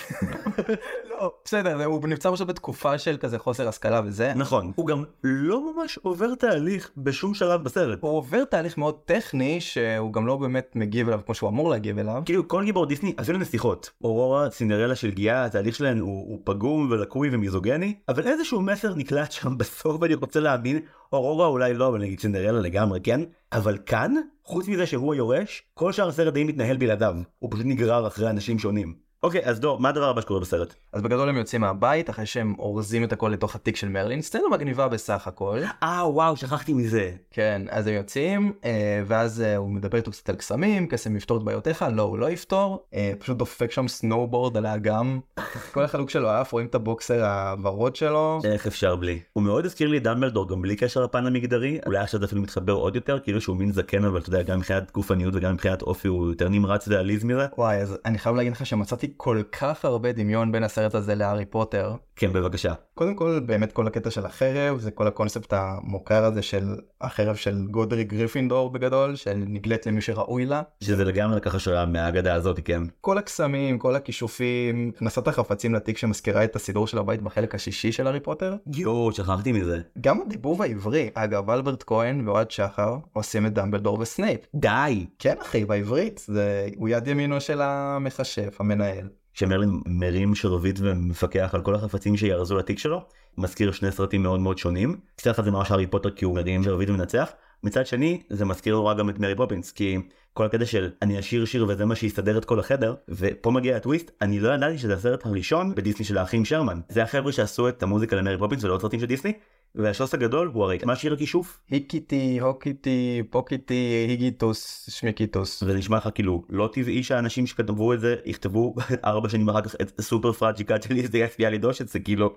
[1.11, 4.33] לא, בסדר, הוא נמצא עכשיו בתקופה של כזה חוסר השכלה וזה.
[4.35, 4.71] נכון.
[4.75, 7.99] הוא גם לא ממש עובר תהליך בשום שלב בסרט.
[8.01, 11.99] הוא עובר תהליך מאוד טכני, שהוא גם לא באמת מגיב אליו כמו שהוא אמור להגיב
[11.99, 12.21] אליו.
[12.25, 16.87] כאילו כל גיבור דיסני אפילו נסיכות אורורה סינדרלה של גיאה התהליך שלהן הוא, הוא פגום
[16.91, 20.79] ולקוי ומיזוגני אבל איזשהו מסר נקלט שם בסוף ואני רוצה להאמין
[21.13, 25.91] אורורה אולי לא אבל נגיד סינדרלה לגמרי כן אבל כאן חוץ מזה שהוא היורש כל
[25.91, 29.10] שאר הסרט די מתנהל בלעדיו הוא פשוט נגרר אחרי אנשים שונים.
[29.23, 30.75] אוקיי אז דור מה הדבר הבא שקורה בסרט?
[30.93, 34.41] אז בגדול הם יוצאים מהבית אחרי שהם אורזים את הכל לתוך התיק של מרלין, סצנה
[34.51, 35.59] מגניבה בסך הכל.
[35.83, 37.11] אה וואו שכחתי מזה.
[37.31, 41.37] כן, אז הם יוצאים, אה, ואז אה, הוא מדבר איתו קצת על קסמים, קסם יפתור
[41.37, 45.19] את בעיותיך, לא, הוא לא יפתור, אה, פשוט דופק שם snowboard על האגם.
[45.73, 48.39] כל החלוק שלו עף, רואים את הבוקסר הוורוד שלו.
[48.43, 49.19] איך אפשר בלי?
[49.33, 52.73] הוא מאוד הזכיר לי דמבלדור גם בלי קשר לפן המגדרי אולי עכשיו זה אפילו מתחבר
[52.73, 56.07] עוד יותר כאילו שהוא מין זקן אבל אתה יודע גם מבחינת גופניות וגם מבחינת אופי
[56.07, 57.45] הוא יותר נמרץ ועליז מזה.
[57.57, 61.45] וואי, אז אני חייב להגיד לך שמצאתי כל כך הרבה דמיון בין הסרט הזה להארי
[61.45, 61.95] פוטר.
[62.15, 62.73] כן, בבקשה.
[62.95, 67.67] קודם כל באמת כל הקטע של החרב זה כל הקונספט המוכר הזה של החרב של
[67.71, 70.61] גודריק גריפינדור בגדול שנגלית למי שראוי לה.
[70.83, 72.81] שזה לגמרי לקח השראה מהאגדה הזאת, כן.
[73.01, 78.07] כל הקסמים כל הכישופים הכנסת החפצים לתיק שמזכירה את הסידור של הבית בחלק השישי של
[78.07, 78.55] הארי פוטר.
[78.75, 79.79] יואו, שכחתי מזה.
[80.01, 84.39] גם הדיבוב העברי אגב אלברט כהן ואוהד שחר עושים את דמבלדור וסנייפ.
[84.55, 85.05] די!
[85.19, 89.00] כן אחי בעברית זה הוא יד ימינו של המכשף המנהל.
[89.33, 93.01] שמרלין מרים שרביט ומפקח על כל החפצים שיארזו לתיק שלו,
[93.37, 94.97] מזכיר שני סרטים מאוד מאוד שונים.
[95.19, 97.31] מצד אחד זה ממש הארי פוטר כי הוא מרים שרביט ומנצח,
[97.63, 99.97] מצד שני זה מזכיר נורא גם את מרי פופינס כי
[100.33, 104.11] כל הקטע של אני אשיר שיר וזה מה שיסדר את כל החדר ופה מגיע הטוויסט
[104.21, 108.15] אני לא ידעתי שזה הסרט הראשון בדיסני של האחים שרמן זה החבר'ה שעשו את המוזיקה
[108.15, 109.33] למרי פופינס ולעוד סרטים של דיסני
[109.75, 115.63] והשוס הגדול הוא הרי מה שיר הכישוף היקיטי הוקיטי פוקיטי היגיטוס שמיקיטוס.
[115.63, 119.75] וזה נשמע לך כאילו לא טבעי שהאנשים שכתבו את זה יכתבו ארבע שנים אחר כך
[119.81, 122.35] את סופר פראג'יקה של איזה יצביע לדוש את זה כאילו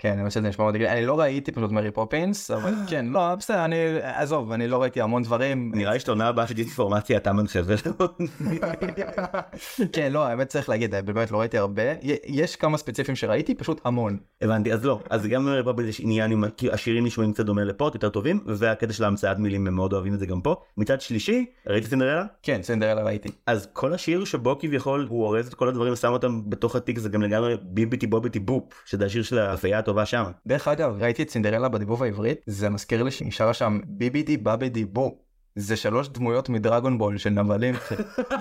[0.00, 3.34] כן האמת שזה נשמע מאוד הגיוני אני לא ראיתי פשוט מרי פופינס אבל כן לא
[3.34, 5.72] בסדר אני עזוב אני לא ראיתי המון דברים.
[5.74, 8.08] נראה לי שאת עונה הבאה של דיסאינפורמציה אתה מנחה ולא
[9.92, 11.82] כן לא האמת צריך להגיד באמת לא ראיתי הרבה.
[12.26, 14.18] יש כמה ספציפיים שראיתי פשוט המון.
[14.42, 17.90] הבנתי אז לא אז גם במרי פופינס יש עניין עם השירים נשמעים קצת דומה לפה
[17.94, 20.56] יותר טובים והקטע של המצאת מילים הם מאוד אוהבים את זה גם פה.
[20.76, 22.24] מצד שלישי ראית סינדרלה?
[22.42, 23.28] כן סינדרלה ראיתי.
[23.46, 27.08] אז כל השיר שבו כביכול הוא אורז את כל הדברים ושם אותם בתוך התיק זה
[27.08, 30.24] גם לגמרי ביביטי בוביטי בופ שזה השיר של הפיה הטובה שם.
[30.46, 34.84] דרך אגב ראיתי את סינדרלה בדיבוב העברית זה מזכיר לי שהיא שרה שם ביבידי בבידי
[34.84, 35.18] בו.
[35.56, 37.74] זה שלוש דמויות מ Dragon Ball של נבלים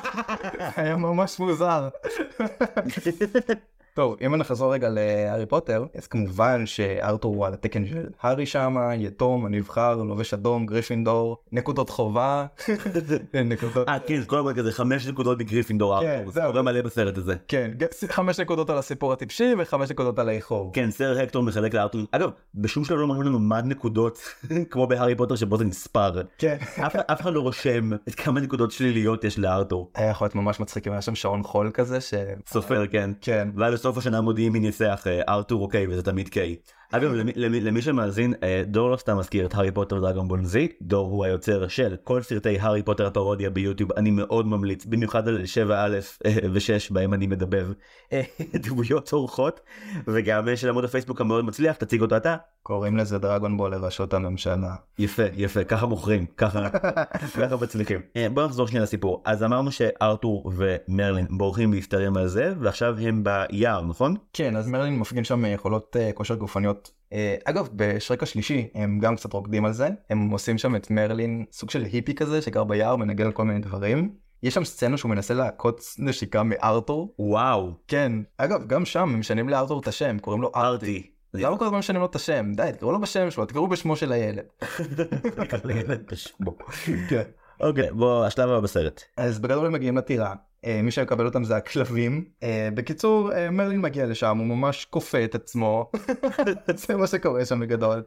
[0.76, 1.90] היה ממש מוזר.
[3.98, 8.96] טוב אם נחזור רגע להארי פוטר אז כמובן שארתור הוא על התקן של הארי שמה
[8.96, 12.46] יתום הנבחר לובש אדום גריפינדור נקודות חובה.
[13.34, 13.90] נקודות.
[13.90, 16.52] אה כן כל הזמן כזה חמש נקודות מגריפינדור כן, ארתור, זה זהו.
[16.52, 17.36] קורה מלא בסרט הזה.
[17.48, 17.72] כן
[18.10, 20.72] חמש נקודות על הסיפור הטיפשי וחמש נקודות על האיחור.
[20.74, 24.20] כן סר הקטור מחלק לארתור אגב בשום שלב לא מראים לנו מה נקודות
[24.72, 26.58] כמו בהארי פוטר שבו זה נספר כן.
[27.12, 30.88] אף אחד לא רושם את כמה נקודות שליליות יש לארתור היה יכול להיות ממש מצחיק
[30.88, 32.14] אם היה שם שעון חול כזה ש...
[32.48, 33.50] סופר כן כן.
[33.88, 36.56] בסוף השנה מודיעים מי ניצח אה, ארתור או קיי וזה תמיד קיי.
[36.92, 40.46] אגב למי, למי, למי שמאזין אה, דור לא סתם מזכיר את הארי פוטר דרגון בול
[40.46, 45.28] זי דור הוא היוצר של כל סרטי הארי פוטר הפרודיה ביוטיוב אני מאוד ממליץ במיוחד
[45.28, 47.72] על 7א אה, ו6 בהם אני מדבר
[48.14, 48.22] אה,
[48.64, 49.60] דמויות אורחות
[50.08, 54.76] וגם של עמוד הפייסבוק המאוד מצליח תציג אותו אתה קוראים לזה דרגון בול לראשות הממשלה.
[55.00, 56.70] יפה יפה ככה מוכרים ככה
[57.42, 58.02] ככה מצליחים
[58.34, 63.82] בוא נחזור שנייה לסיפור אז אמרנו שארתור ומרלין בורחים להסתרים על זה ועכשיו הם ביער
[63.82, 66.77] נכון כן אז מרלין מפגין שם יכולות כושר גופניות.
[67.14, 71.46] אה, אגב בשרק השלישי הם גם קצת רוקדים על זה הם עושים שם את מרלין
[71.52, 74.16] סוג של היפי כזה שגר ביער מנגן על כל מיני דברים.
[74.44, 77.16] יש שם סצנה שהוא מנסה לעקוץ נשיקה מארתור.
[77.20, 78.12] וואו כן.
[78.38, 81.12] אגב גם שם הם משנים לארתור את השם קוראים לו ארטי.
[81.34, 82.52] למה כל הזמן משנים לו את השם?
[82.56, 84.46] די תקראו לו בשם שלו תקראו בשמו של הילד.
[87.10, 87.24] כן.
[87.60, 89.04] אוקיי בוא השלב הבא בסרט.
[89.18, 90.34] אז בגדול הם מגיעים לטירה,
[90.66, 92.26] מי שמקבל אותם זה הכלבים.
[92.44, 95.92] אה, בקיצור, אה, מרלין מגיע לשם, הוא ממש כופה את עצמו.
[96.88, 98.04] זה מה שקורה שם בגדול.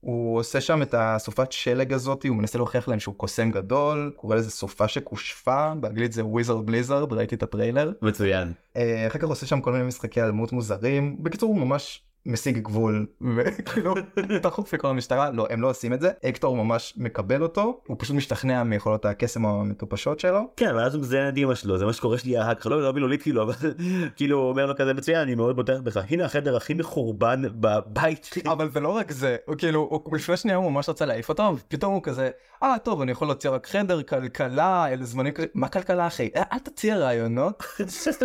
[0.00, 4.36] הוא עושה שם את הסופת שלג הזאתי, הוא מנסה להוכיח להם שהוא קוסם גדול, קורא
[4.36, 7.92] לזה סופה שכושפה, באנגלית זה וויזרד בליזרד, ראיתי את הטריילר.
[8.02, 8.52] מצוין.
[8.76, 12.58] אה, אחר כך הוא עושה שם כל מיני משחקי אלמות מוזרים, בקיצור הוא ממש משיג
[12.58, 13.06] גבול,
[13.36, 13.94] וכאילו,
[14.42, 18.16] תחוף לכל המשטרה, לא, הם לא עושים את זה, אקטור ממש מקבל אותו, הוא פשוט
[18.16, 20.40] משתכנע מיכולות הקסם המטופשות שלו.
[20.56, 23.22] כן ואז הוא מזיין את אמא שלו זה מה שקורה שלי כך לא לא מילולית
[23.22, 23.54] כאילו אבל
[24.16, 28.24] כאילו הוא אומר לו כזה מצוין אני מאוד בוטח בך הנה החדר הכי מחורבן בבית
[28.24, 28.42] שלי.
[28.46, 31.54] אבל זה לא רק זה, הוא כאילו, הוא לפני שנייה הוא ממש רצה להעיף אותו,
[31.56, 32.30] ופתאום הוא כזה,
[32.62, 36.30] אה טוב אני יכול להציע רק חדר, כלכלה, אלה זמנים מה כלכלה אחי?
[36.36, 37.62] אה, אל תציע רעיונות.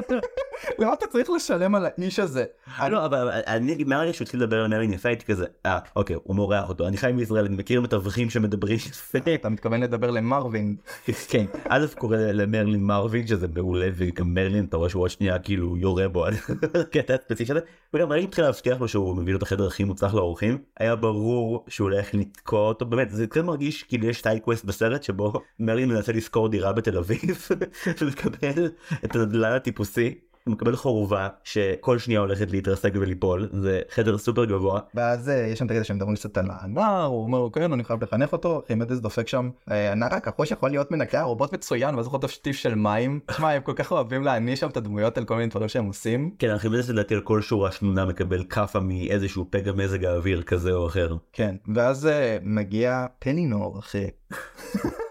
[0.80, 2.46] למה אתה צריך לשלם על האיש הזה?
[2.90, 6.36] לא אבל אני מהרגע שהוא התחיל לדבר על מרלין יפה הייתי כזה אה אוקיי הוא
[6.36, 10.76] מורח אותו אני חי בישראל אני מכיר מתווכים שמדברים יפה אתה מתכוון לדבר למרווין.
[11.30, 15.78] כן א' קורא למרלין מרווין שזה מעולה וגם מרלין אתה רואה שהוא עוד שנייה כאילו
[15.78, 16.34] יורה בו על
[16.82, 17.62] הקטע הספציפי הזה
[17.94, 21.66] וגם מרלין התחיל להבטיח לו שהוא מביא לו את החדר הכי מוצלח לאורחים היה ברור
[21.68, 25.90] שהוא הולך לתקוע אותו באמת זה קצת מרגיש כאילו יש side quest בסרט שבו מרלין
[25.90, 27.48] מנסה לשכור דירה בתל אביב
[28.02, 28.70] ולקבל
[29.06, 30.16] את הנדל"ן הטיפוסי.
[30.46, 35.60] הוא מקבל חורבה שכל שנייה הולכת להתרסק וליפול זה חדר סופר גבוה ואז אה, יש
[35.60, 38.34] שם את הקטע שהם מדברים קצת על הנער, הוא אומר לו כן אני חייב לחנך
[38.34, 42.32] אותו, ארכימדס דופק שם, "אה, הנער הכחוש יכול להיות מנקה, רובוט מצוין, ואז הוא חוטף
[42.32, 45.48] שטיף של מים, תשמע הם כל כך אוהבים להעניש שם את הדמויות על כל מיני
[45.50, 50.06] דברים שהם עושים, כן ארכימדס לדעתי על כל שורה שנונה מקבל כאפה מאיזשהו פגע מזג
[50.06, 51.16] האוויר כזה או אחר.
[51.34, 54.08] כן, ואז אה, מגיע פנינור אחי.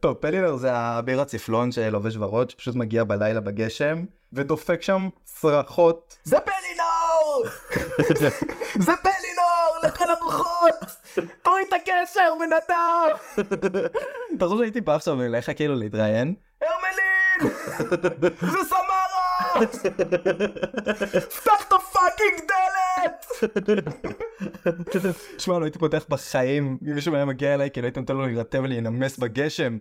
[0.00, 6.18] טוב, פלינר זה האביר הצפלון שלובש ורוד, שפשוט מגיע בלילה בגשם, ודופק שם צרחות.
[6.24, 7.44] זה פלינור!
[8.78, 9.78] זה פלינור!
[9.82, 10.74] לך לרוחות!
[11.42, 13.08] תורי את הקשר, בן אדם!
[14.36, 16.34] אתה חושב שהייתי בא עכשיו אליך כאילו להתראיין?
[16.62, 17.54] הרמלין!
[18.40, 19.66] זה סמרה!
[21.20, 22.83] פתח את הפאקינג דלת!
[25.38, 28.60] שמע, לא הייתי פותח בחיים, אם מישהו היה מגיע אליי, כאילו הייתי נותן לו להירטב
[28.64, 29.78] ולהינמס בגשם.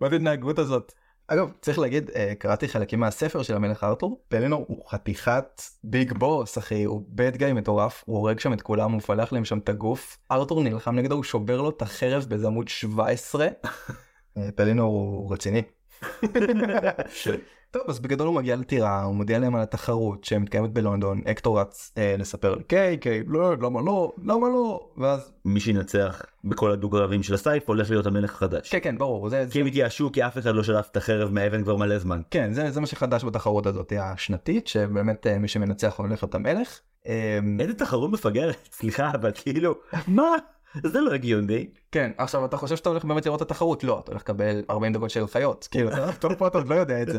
[0.00, 0.92] מה זה ההתנהגות הזאת?
[1.32, 6.58] אגב, צריך להגיד, אה, קראתי חלקים מהספר של המלך ארתור, פלינור הוא חתיכת ביג בוס,
[6.58, 9.68] אחי, הוא בד גאי מטורף, הוא הורג שם את כולם, הוא מפלח להם שם את
[9.68, 10.18] הגוף.
[10.30, 13.46] ארתור נלחם נגדו, הוא שובר לו את החרב באיזה עמוד 17.
[14.36, 15.62] אה, פלינור הוא רציני.
[17.70, 21.92] טוב אז בגדול הוא מגיע לטירה הוא מודיע להם על התחרות שמתקיימת בלונדון אקטור רץ
[21.98, 27.34] אה, לספר לקיי קיי לא למה לא למה לא ואז מי שינצח בכל הדו-גרבים של
[27.34, 28.70] הסייף הולך להיות המלך החדש.
[28.70, 31.62] כן כן ברור זה, כי הם התייאשו כי אף אחד לא שלף את החרב מהאבן
[31.62, 32.20] כבר מלא זמן.
[32.30, 36.80] כן זה, זה מה שחדש בתחרות הזאת השנתית שבאמת אה, מי שמנצח הולך להיות המלך.
[37.06, 39.74] אה, איזה תחרות מפגרת סליחה אבל כאילו
[40.08, 40.34] מה
[40.74, 41.66] זה לא הגיוני.
[41.92, 44.92] כן עכשיו אתה חושב שאתה הולך באמת לראות את התחרות לא אתה הולך לקבל 40
[44.92, 47.18] דקות של חיות כאילו טוב פה אתה עוד לא יודע את זה.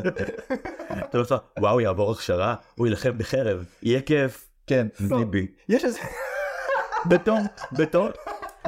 [1.10, 1.24] אתה לא
[1.58, 4.48] וואו יעבור הכשרה הוא יילחם בחרב יהיה כיף.
[4.66, 4.86] כן.
[4.98, 5.46] זיבי.
[5.68, 6.00] יש איזה
[7.06, 7.38] בתור
[7.72, 8.08] בתור.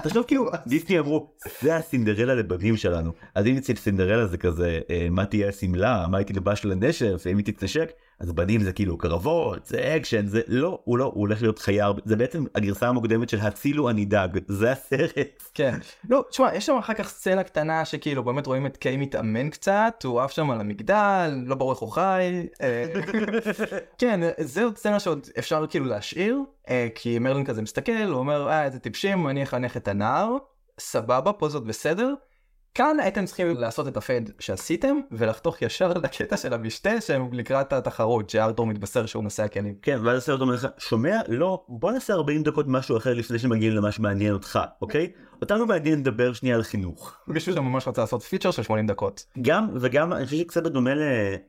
[0.02, 5.06] תחשוב כאילו דיסני אמרו זה הסינדרלה לבנים שלנו אז אם אצל סינדרלה זה כזה אה,
[5.10, 7.92] מה תהיה השמלה מה הייתי לבש לנשף אם היא תתנשק
[8.24, 11.92] אז בנים זה כאילו קרבות זה אקשן זה לא הוא לא הוא הולך להיות חייל
[12.04, 15.42] זה בעצם הגרסה המוקדמת של הצילו אני דג זה הסרט.
[15.54, 15.78] כן.
[16.10, 20.02] לא, תשמע, יש שם אחר כך סצנה קטנה שכאילו באמת רואים את קיי מתאמן קצת,
[20.04, 22.46] הוא עף שם על המגדל, לא ברור איך הוא חי.
[22.62, 22.84] אה,
[23.98, 24.20] כן,
[24.64, 28.78] עוד סצנה שעוד אפשר כאילו להשאיר, אה, כי מרלין כזה מסתכל, הוא אומר, אה, איזה
[28.78, 30.36] טיפשים, אני אחנך את הנער,
[30.78, 32.14] סבבה, פה זאת בסדר.
[32.74, 38.30] כאן הייתם צריכים לעשות את הפייד שעשיתם ולחתוך ישר לקטע של המשתה שהם לקראת התחרות
[38.30, 39.74] שארתור מתבשר שהוא נושא הכלים.
[39.82, 43.72] כן ואז הסרט אומר לך שומע לא בוא נעשה 40 דקות משהו אחר לפני שמגיעים
[43.72, 47.16] למה שמעניין אותך אוקיי אותנו מעניין לדבר שנייה על חינוך.
[47.26, 49.24] מישהו שממש רצה לעשות פיצ'ר של 80 דקות.
[49.42, 50.90] גם וגם אני חושב שקצת בדומה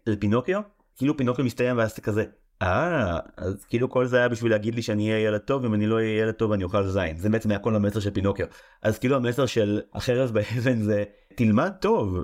[0.07, 0.61] לפינוקיו
[0.95, 2.23] כאילו פינוקיו מסתיים ואז אתה כזה
[2.61, 5.87] אה אז כאילו כל זה היה בשביל להגיד לי שאני אהיה ילד טוב אם אני
[5.87, 7.17] לא אהיה ילד טוב אני אוכל זין.
[7.17, 8.45] זה בעצם היה כל המסר של פינוקיו.
[8.81, 11.03] אז כאילו המסר של החרב באבן זה
[11.35, 12.17] תלמד טוב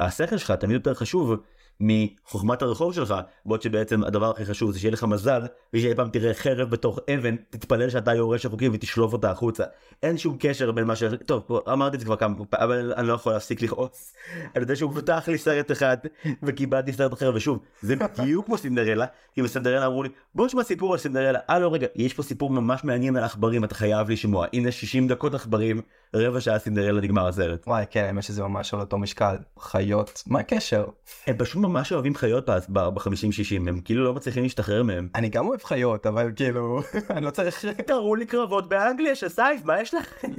[0.00, 1.34] והשכל שלך תמיד יותר חשוב
[1.80, 3.14] מחוכמת הרחוב שלך
[3.46, 5.42] בעוד שבעצם הדבר הכי חשוב זה שיהיה לך מזל
[5.74, 9.64] ושאי פעם תראה חרב בתוך אבן תתפלל שאתה יורש החוקים ותשלוף אותה החוצה.
[10.02, 11.02] אין שום קשר בין מה ש...
[11.26, 14.14] טוב אמרתי את זה כבר כמה פעמים אבל אני לא יכול להפסיק לכעוס
[14.54, 15.96] על זה שהוא פתח לי סרט אחד
[16.42, 20.92] וקיבלתי סרט אחר ושוב זה בדיוק כמו סינדרלה כי בסינדרלה אמרו לי בוא נשמע סיפור
[20.92, 21.38] על סינדרלה.
[21.50, 24.46] אה לא רגע יש פה סיפור ממש מעניין על עכברים אתה חייב לשמוע.
[24.52, 25.80] הנה 60 דקות עכברים
[26.14, 27.66] רבע שעה סינדרלה נגמר הסרט.
[27.66, 29.36] וואי כן האמת שזה ממש על אותו משקל.
[29.60, 30.86] חיות מה הקשר?
[31.26, 35.08] הם פשוט ממש אוהבים חיות בחמישים שישים הם כאילו לא מצליחים להשתחרר מהם.
[35.14, 39.64] אני גם אוהב חיות אבל כאילו אני לא צריך תראו לי קרבות באנגליה של סייף
[39.64, 40.28] מה יש לכם?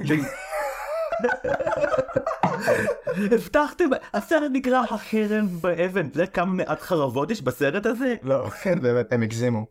[3.32, 8.14] הבטחתם הסרט נקרא החרב באבן אתה יודע כמה מעט חרבות יש בסרט הזה?
[8.22, 8.48] לא
[8.82, 9.66] באמת הם הגזימו.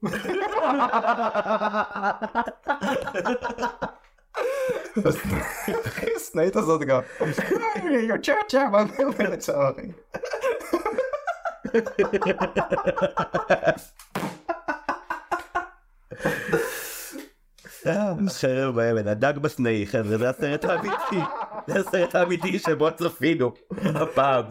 [6.15, 7.01] הסנאית הזאת גם.
[8.09, 9.41] יוצאת שם, מה אומרת
[9.71, 9.87] אחי?
[18.29, 21.19] חרב באבן הדג בסנאי חבר'ה זה הסרט האמיתי
[21.67, 23.51] זה הסרט האמיתי שבו צפינו
[23.81, 24.43] הפעם.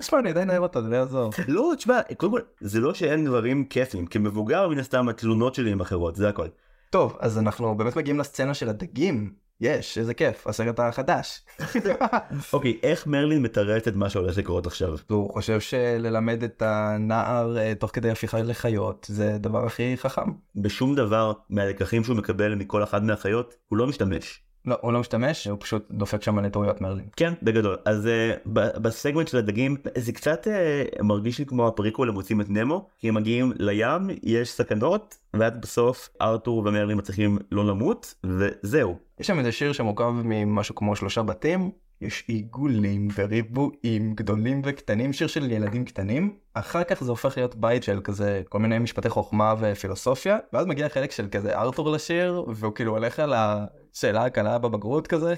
[0.00, 1.30] תשמע אני עדיין אוהב אותו זה לא יעזור.
[1.48, 5.80] לא תשמע קודם כל זה לא שאין דברים כיפים כמבוגר מן הסתם התלונות שלי הם
[5.80, 6.46] אחרות זה הכל.
[6.90, 9.32] טוב אז אנחנו באמת מגיעים לסצנה של הדגים.
[9.60, 11.42] יש איזה כיף הסרט החדש.
[12.52, 14.96] אוקיי איך מרלין מתרץ את מה שהולך לקרות עכשיו?
[15.08, 20.30] הוא חושב שללמד את הנער אה, תוך כדי הפיכה לחיות זה דבר הכי חכם.
[20.56, 24.42] בשום דבר מהלקחים שהוא מקבל מכל אחת מהחיות הוא לא משתמש.
[24.66, 27.04] לא הוא לא משתמש הוא פשוט דופק שם על טעויות מרלין.
[27.16, 32.08] כן בגדול אז uh, ב- בסגמנט של הדגים זה קצת uh, מרגיש לי כמו הפריקול
[32.08, 37.38] הם מוצאים את נמו כי הם מגיעים לים יש סכנות ואז בסוף ארתור ומרלין מצליחים
[37.52, 38.96] לא למות וזהו.
[39.20, 41.70] יש שם איזה שיר שמורכב ממשהו כמו שלושה בתים
[42.00, 47.82] יש עיגולים וריבועים גדולים וקטנים שיר של ילדים קטנים אחר כך זה הופך להיות בית
[47.82, 52.74] של כזה כל מיני משפטי חוכמה ופילוסופיה, ואז מגיע חלק של כזה ארתור לשיר, והוא
[52.74, 55.34] כאילו הולך על השאלה הקלה בבגרות כזה,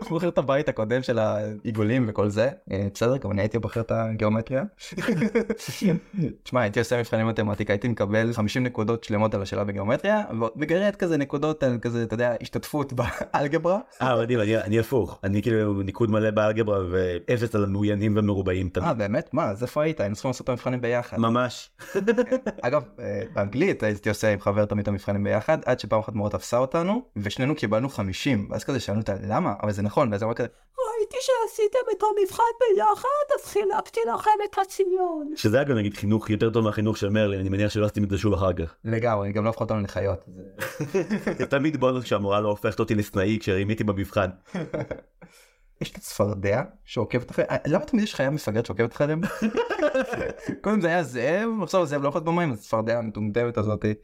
[0.00, 3.80] הוא בוחר את הבית הקודם של העיגולים וכל זה, אה, בסדר, גם אני הייתי בוחר
[3.80, 4.62] את הגיאומטריה.
[6.42, 11.16] תשמע, הייתי עושה מבחני מתמטיקה, הייתי מקבל 50 נקודות שלמות על השאלה בגיאומטריה, ומגרד כזה
[11.16, 13.78] נקודות על כזה, אתה יודע, השתתפות באלגברה.
[14.02, 18.68] אה מדהים אני, הפוך אני כאילו ניקוד מלא באלגברה ואפס על המאוינים ומרובעים.
[18.82, 19.34] אה באמת?
[19.34, 20.00] מה, אז איפה היית?
[20.00, 21.18] היינו צריכים לעשות את המבחנים ביחד.
[21.18, 21.70] ממש.
[22.62, 26.30] אגב, אה, באנגלית הייתי עושה עם חבר תמיד את המבחנים ביחד, עד שפעם אחת מורה
[26.30, 29.52] תפסה אותנו, ושנינו קיבלנו 50, ואז כזה שאלנו אותה למה?
[29.62, 30.48] אבל זה נכון, ואז אמרה כזה,
[30.98, 32.42] ראיתי שעשיתם את המבחן
[32.76, 33.08] ביחד,
[33.40, 35.32] אז חילקתי לכם את הציון.
[35.36, 38.18] שזה אגב נגיד חינוך יותר טוב מהחינוך של מרלין אני מניח שלא עשיתם את זה
[38.18, 38.74] שוב אחר כך.
[38.84, 40.18] לגמרי, גם לא הפכו אותנו לחיות.
[41.38, 44.30] זה- תמיד בונוס כשהמורה לא הופכת אותי לסנאי כשרימיתי במבחן.
[45.84, 49.20] יש את הצפרדע שעוקבת אחרי, אה, למה תמיד יש חיה מפגרת שעוקבת אחריהם?
[50.62, 53.94] קודם זה היה זאב, עכשיו הזאב לא יכול להיות במים, אז הצפרדע המטומטמת הזאתי.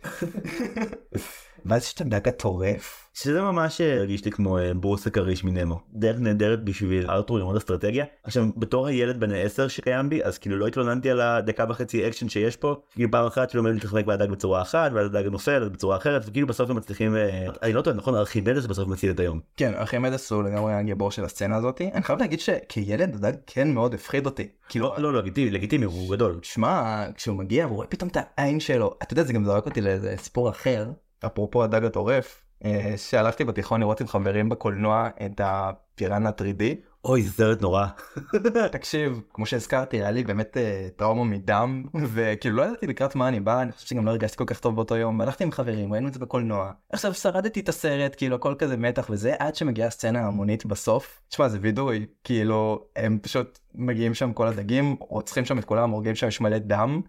[1.67, 3.11] ואז יש את הדג הטורף.
[3.15, 5.81] שזה ממש אה, הרגיש לי כמו אה, ברוס הכריש מנמו.
[5.93, 8.05] דרך נהדרת בשביל ארתור ללמוד אסטרטגיה.
[8.25, 12.29] עכשיו בתור הילד בן העשר שקיים בי אז כאילו לא התלוננתי על הדקה וחצי אקשן
[12.29, 12.77] שיש פה.
[12.95, 16.71] כאילו פעם אחת שלומד להתחמק מהדג בצורה אחת ואז הדג נופל בצורה אחרת וכאילו בסוף
[16.71, 19.41] הם מצליחים אה, אני לא טועה נכון ארכימדס בסוף מציל את היום.
[19.57, 21.91] כן, ארכימדס הוא לגמרי הגיבור של הסצנה הזאתי.
[21.95, 24.49] אני חייב להגיד שכילד הדג כן מאוד הפחיד אותי.
[24.69, 26.39] כאילו, לא לא לא לגיטימי לגיטימי הוא גדול.
[26.43, 29.81] שמע, כשהוא מגיע והוא רואה פתאום את העין שלו, אתה יודע, זה גם זרק אותי
[29.81, 30.87] לאיזה סיפור אחר,
[31.27, 36.63] אפרופו הדג הטורף, אה, שהלכתי בתיכון לראות עם חברים בקולנוע את הפיראנה 3D.
[37.05, 37.87] אוי זה סרט נורא.
[38.73, 43.41] תקשיב, כמו שהזכרתי, היה לי באמת אה, טראומה מדם, וכאילו לא ידעתי לקראת מה אני
[43.41, 46.09] בא, אני חושב שגם לא הרגשתי כל כך טוב באותו יום, הלכתי עם חברים, ראינו
[46.09, 46.73] את זה בקולנוע.
[46.93, 51.21] עכשיו שרדתי את הסרט, כאילו הכל כזה מתח וזה, עד שמגיעה הסצנה ההמונית בסוף.
[51.29, 56.15] תשמע, זה וידוי, כאילו, הם פשוט מגיעים שם כל הדגים, רוצחים שם את כולם, הורגים
[56.15, 57.01] שם, יש מלא דם.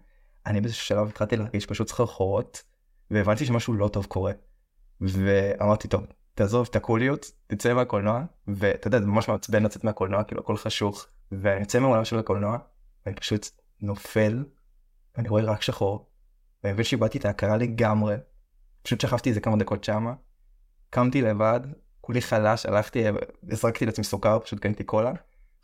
[0.46, 2.62] אני באיזשהו שלב התחלתי להרגיש פשוט סחרחורות,
[3.12, 4.32] והבנתי שמשהו לא טוב קורה.
[5.00, 10.40] ואמרתי, טוב, תעזוב את הקוליות, תצא מהקולנוע, ואתה יודע, זה ממש מעצבן לצאת מהקולנוע, כאילו
[10.40, 12.58] הכל חשוך, ואני יוצא מהעולם של הקולנוע,
[13.06, 13.48] ואני פשוט
[13.80, 14.44] נופל,
[15.16, 16.06] ואני רואה רק שחור,
[16.64, 18.16] ואני מבין שאיבדתי את ההכרה לגמרי,
[18.82, 20.14] פשוט שכבתי איזה כמה דקות שמה,
[20.90, 21.60] קמתי לבד,
[22.00, 23.04] כולי חלש, הלכתי,
[23.50, 25.12] הזרקתי לעצמי סוכר, פשוט קניתי קולה.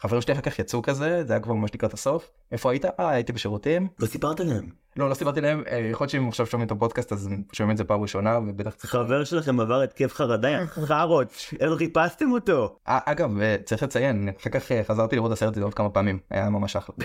[0.00, 2.30] חברים שלי אחר כך יצאו כזה, זה היה כבר ממש לקראת הסוף.
[2.52, 2.84] איפה היית?
[2.84, 3.88] אה, הייתי בשירותים.
[3.98, 4.68] לא סיפרת להם.
[4.98, 7.76] לא, לא סיפרתי להם, אה, יכול להיות שהם עכשיו שומעים את הפודקאסט אז שומעים את
[7.76, 8.92] זה פעם ראשונה ובטח צריך...
[8.92, 12.76] חבר שלכם עבר התקף חרדה חארות איך חיפשתם אותו.
[12.88, 16.50] אה, אגב, אה, צריך לציין, אחר כך חזרתי לראות הסרט הזה עוד כמה פעמים, היה
[16.50, 16.96] ממש אחלה.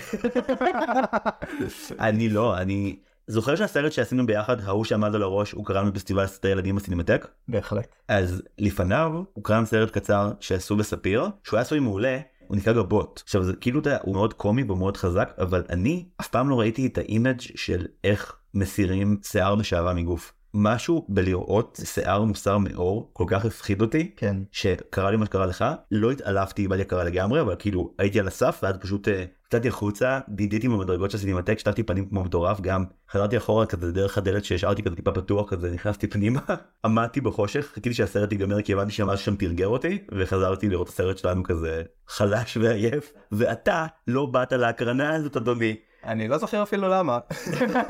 [2.08, 6.48] אני לא אני זוכר שהסרט שעשינו ביחד ההוא שעמד על הראש הוא קרא בפסטיבל סרטי
[6.48, 7.94] ילדים בסינמטק בהחלט.
[8.08, 12.18] אז לפניו הוא קרא סרט קצר שעשו בספיר שהוא היה עשוי מעולה.
[12.46, 13.22] הוא נקרא גבות.
[13.24, 16.48] עכשיו זה כאילו אתה יודע, הוא מאוד קומי והוא מאוד חזק אבל אני אף פעם
[16.48, 20.32] לא ראיתי את ה image של איך מסירים שיער בשערה מגוף.
[20.54, 24.36] משהו בלראות שיער מוסר מעור כל כך הפחיד אותי כן.
[24.52, 25.64] שקרה לי מה שקרה לך.
[25.90, 29.24] לא התעלפתי איבדתי הכרה לגמרי אבל כאילו הייתי על הסף ואז פשוט אה,
[29.54, 34.18] יצאתי החוצה דידיתי במדרגות של סינמטק שטפתי פנים כמו מטורף גם חזרתי אחורה כזה דרך
[34.18, 36.40] הדלת שהשארתי כזה טיפה פתוח כזה נכנסתי פנימה
[36.84, 41.18] עמדתי בחושך חיכיתי שהסרט ייגמר כי הבנתי שמשהו שם תרגר אותי וחזרתי לראות את הסרט
[41.18, 45.76] שלנו כזה חלש ועייף ואתה לא באת להקרנה הזאת אדוני
[46.06, 47.18] אני לא זוכר אפילו למה.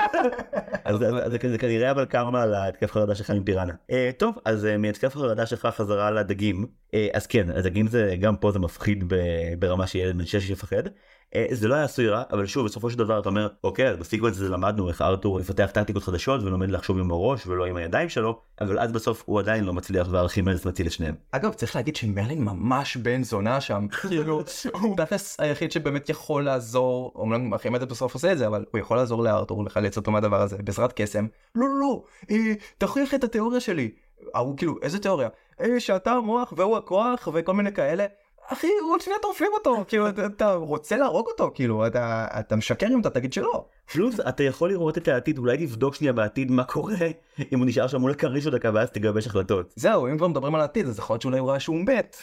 [0.85, 3.73] אז זה- כנראה אבל קרמה על ההתקף חרדה שלך עם פיראנה.
[3.91, 8.37] אה, טוב אז אה, מהתקף חרדה שלך חזרה לדגים אה, אז כן הדגים זה גם
[8.37, 9.13] פה זה מפחיד
[9.59, 10.83] ברמה שילד בן 6 יפחד.
[11.37, 13.97] אה, זה לא היה עשוי רע אבל שוב בסופו של דבר אתה אומר אוקיי אז
[13.97, 18.09] בסיקוונס הזה למדנו איך ארתור יפתח טקטיקות חדשות ולומד לחשוב עם הראש ולא עם הידיים
[18.09, 21.15] שלו אבל אז בסוף הוא עדיין לא מצליח וארכימדס מציל את שניהם.
[21.31, 23.87] אגב, צריך להגיד שמרלין ממש בן זונה שם.
[24.09, 28.79] כאילו, הוא תכלס היחיד שבאמת יכול לעזור, אומנם ארכימדס בסוף עושה את זה, אבל הוא
[28.79, 31.27] יכול לעזור לארתור לחלץ אותו מהדבר הזה בעזרת קסם.
[31.55, 33.91] לא, לא, לא, אה, תוכיח את התיאוריה שלי.
[34.35, 35.29] ההוא כאילו, איזה תיאוריה?
[35.61, 38.07] אה, שאתה המוח והוא הכוח וכל מיני כאלה.
[38.47, 42.87] אחי, עוד שנייה טורפים אותו, כאילו, אתה, אתה רוצה להרוג אותו, כאילו, אתה, אתה משקר
[42.87, 43.65] אם אתה תגיד שלא.
[43.93, 46.97] פלוס אתה יכול לראות את העתיד אולי תבדוק שנייה בעתיד מה קורה
[47.53, 49.73] אם הוא נשאר שם מול הכריש עוד דקה ואז תגבש החלטות.
[49.77, 52.17] זהו, אם כבר מדברים על העתיד, אז יכול להיות שאולי הוא ראה שהוא מת.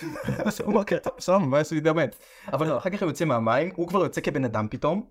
[0.45, 2.16] אז הוא אומר, "כן, טוב, סבבה, מה יעשו לי מת?
[2.53, 5.03] אבל לא, אחר כך הוא יוצא מהמים, הוא כבר יוצא כבן אדם פתאום.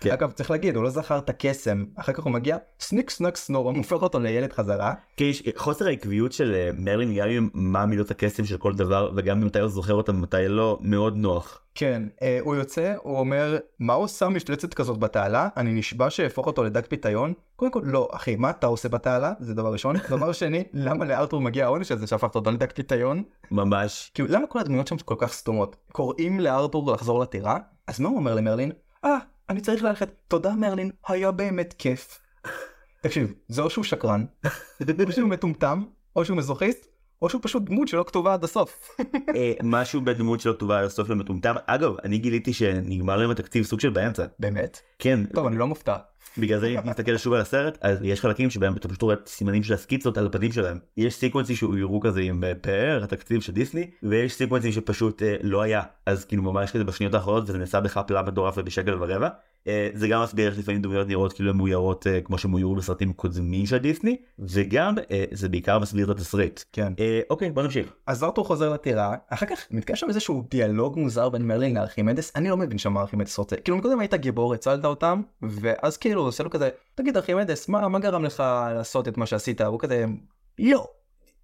[0.00, 0.10] כן.
[0.10, 3.70] אגב, צריך להגיד, הוא לא זכר את הקסם, אחר כך הוא מגיע, סניק סנק סנור,
[3.70, 4.94] הוא הופך אותו לילד חזרה.
[5.20, 9.40] יש חוסר העקביות של אה, מרלין גם עם מה מילות הקסם של כל דבר וגם
[9.40, 11.65] מתי הוא זוכר אותם ומתי לא מאוד נוח.
[11.78, 15.48] כן, אה, הוא יוצא, הוא אומר, מה הוא שם משתלצת כזאת בתעלה?
[15.56, 17.32] אני נשבע שאהפוך אותו לדג פיתיון.
[17.56, 19.32] קודם כל, לא, אחי, מה אתה עושה בתעלה?
[19.40, 19.96] זה דבר ראשון.
[20.10, 23.22] דבר שני, למה לארתור מגיע העונש הזה שהפכת אותו לדג פיתיון?
[23.50, 24.10] ממש.
[24.14, 25.76] כאילו, למה כל הדמויות שם כל כך סתומות?
[25.92, 27.58] קוראים לארתור לחזור לטירה?
[27.86, 28.72] אז מה הוא אומר למרלין?
[29.04, 29.18] אה,
[29.50, 32.20] אני צריך ללכת, תודה מרלין, היה באמת כיף.
[33.02, 34.24] תקשיב, זה או שהוא שקרן,
[35.06, 35.82] או שהוא מטומטם,
[36.16, 36.86] או שהוא מזוכיסט,
[37.22, 38.96] או שהוא פשוט דמות שלא כתובה עד הסוף.
[39.36, 41.54] אה, משהו בדמות שלו טובה על הסוף למטומטם.
[41.66, 44.24] אגב, אני גיליתי שנגמר להם התקציב סוג של באמצע.
[44.38, 44.80] באמת?
[44.98, 45.96] כן, טוב, אני לא מופתע.
[46.38, 49.62] בגלל זה אם נסתכל שוב על הסרט, אז יש חלקים שבהם אתה פשוט רואה סימנים
[49.62, 50.78] של הסקיצות על הפנים שלהם.
[50.96, 55.62] יש סיקוונסים שהוירו כזה עם אה, פאר, התקציב של דיסני, ויש סיקוונסים שפשוט אה, לא
[55.62, 55.82] היה.
[56.06, 59.28] אז כאילו ממש כזה בשניות האחרונות וזה נעשה בחפלה מטורף ובשקל ורבע.
[59.68, 62.74] אה, זה גם מסביר איך לפעמים דמויות נראות כאילו הן מאוירות אה, כמו שהן מאוירו
[62.74, 66.60] בסרטים קודמים של דיסני, וגם אה, זה בעיקר מסביר את התסריט.
[66.72, 66.92] כן.
[66.98, 67.92] אה, אוקיי בוא נמשיך.
[68.06, 72.48] אז ארתור חוזר לטירה, אחר כך מתקיים שם איזשהו דיאלוג מוזר בין מרלין לארכימדס, אני
[72.48, 76.50] לא מבין שמה ארכימדס רוצה, כאילו קודם היית גיבור, הצלת אותם, ואז כאילו עושה לו
[76.50, 78.42] כזה, תגיד ארכימדס, מה, מה גרם לך
[78.74, 79.60] לעשות את מה שעשית?
[79.60, 80.04] הוא כזה,
[80.58, 80.86] לא,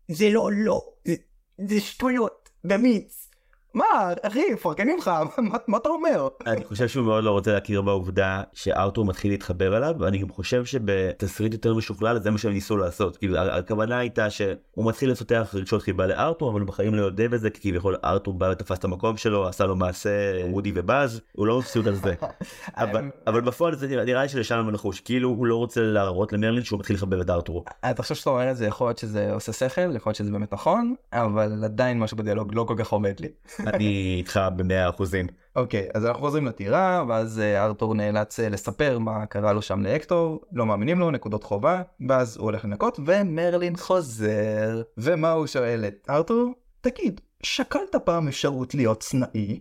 [0.08, 1.14] זה לא לא, זה,
[1.68, 3.21] זה שטויות, במיץ.
[3.74, 6.28] מה, אחי, מפרגנים לך, מה, מה אתה אומר?
[6.46, 10.64] אני חושב שהוא מאוד לא רוצה להכיר בעובדה שארתור מתחיל להתחבר אליו ואני גם חושב
[10.64, 15.82] שבתסריט יותר משוכלל זה מה שהם ניסו לעשות כאילו הכוונה הייתה שהוא מתחיל לפתח רגשות
[15.82, 19.16] חיבה לארתור אבל הוא בחיים לא יודע בזה כי כביכול ארתור בא ותפס את המקום
[19.16, 20.10] שלו עשה לו מעשה
[20.50, 22.14] וודי ובאז הוא לא מבסוט על זה
[22.76, 26.32] אבל אבל בפועל זה נראה נראה לי שלשם הוא נחוש כאילו הוא לא רוצה להראות
[26.32, 29.32] למרלין שהוא מתחיל לחבר את ארתור אתה חושב שאתה אומר את זה, יכול להיות שזה
[29.32, 33.20] עושה שכל, יכול להיות שזה באמת נכון, אבל עדיין משהו בדיאלוג לא כל כך עומד
[33.20, 33.28] לי.
[33.66, 35.26] אני איתך במאה אחוזים.
[35.56, 39.82] אוקיי, אז אנחנו חוזרים לטירה, ואז אה, ארתור נאלץ אה, לספר מה קרה לו שם
[39.82, 44.82] להקטור, לא מאמינים לו, נקודות חובה, ואז הוא הולך לנקות, ומרלין חוזר.
[44.98, 46.54] ומה הוא שואל את ארתור?
[46.80, 49.60] תגיד, שקלת פעם אפשרות להיות סנאי?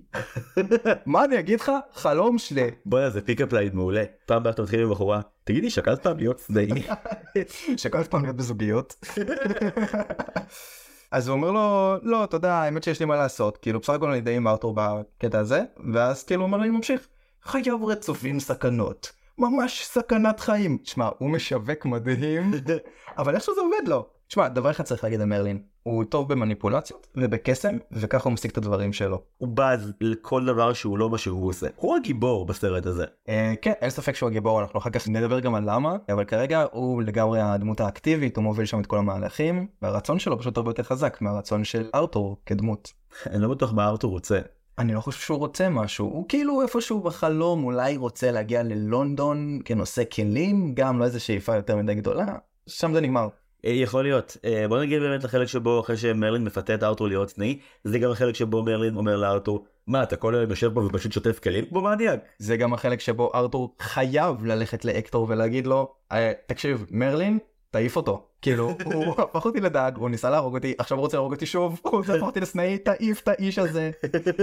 [1.06, 1.72] מה אני אגיד לך?
[1.94, 2.70] חלום שלי.
[2.86, 6.70] בוא'נה זה pickup line מעולה פעם אתה מתחיל עם בחורה תגידי שקלת פעם להיות צדעי
[7.78, 8.96] שקלת פעם להיות בזוגיות?
[11.12, 14.12] אז הוא אומר לו, לא, אתה יודע, האמת שיש לי מה לעשות, כאילו בסך הכל
[14.12, 17.08] אני די עם ארתור בקטע הזה, ואז כאילו הוא אומר לי, ממשיך,
[17.44, 20.78] חייו רצופים סכנות, ממש סכנת חיים.
[20.84, 22.52] שמע, הוא משווק מדהים,
[23.18, 24.10] אבל איך שזה עובד לו.
[24.30, 28.58] שמע, דבר אחד צריך להגיד על מרלין, הוא טוב במניפולציות ובקסם, וככה הוא משיג את
[28.58, 29.22] הדברים שלו.
[29.38, 31.68] הוא בז לכל דבר שהוא לא מה שהוא עושה.
[31.76, 33.06] הוא הגיבור בסרט הזה.
[33.30, 36.66] אה, כן, אין ספק שהוא הגיבור, אנחנו אחר כך נדבר גם על למה, אבל כרגע
[36.72, 40.84] הוא לגמרי הדמות האקטיבית, הוא מוביל שם את כל המהלכים, והרצון שלו פשוט הרבה יותר
[40.84, 42.94] חזק מהרצון של ארתור כדמות.
[43.32, 44.40] אני לא בטוח מה ארתור רוצה.
[44.78, 50.04] אני לא חושב שהוא רוצה משהו, הוא כאילו איפשהו בחלום אולי רוצה להגיע ללונדון כנושא
[50.16, 52.26] כלים, גם לא איזה שאיפה יותר מדי גדולה,
[52.68, 53.28] שם זה נגמר.
[53.66, 54.38] אה, יכול להיות.
[54.46, 58.12] אה, בוא נגיד באמת לחלק שבו אחרי שמרלין מפתה את ארתור להיות צנאי, זה גם
[58.12, 61.82] החלק שבו מרלין אומר לארתור, מה אתה כל היום יושב פה ופשוט שוטף כלים כמו
[61.82, 62.20] מניאק.
[62.38, 67.40] זה גם החלק שבו ארתור חייב ללכת להקטור ולהגיד לו, "אה, תקשיב, מרלין,
[67.72, 68.28] תעיף אותו.
[68.42, 71.80] כאילו, הוא הפך אותי לדג, הוא ניסה להרוג אותי, עכשיו הוא רוצה להרוג אותי שוב,
[71.84, 73.92] הוא להפוך אותי לסנאי, תעיף את האיש הזה.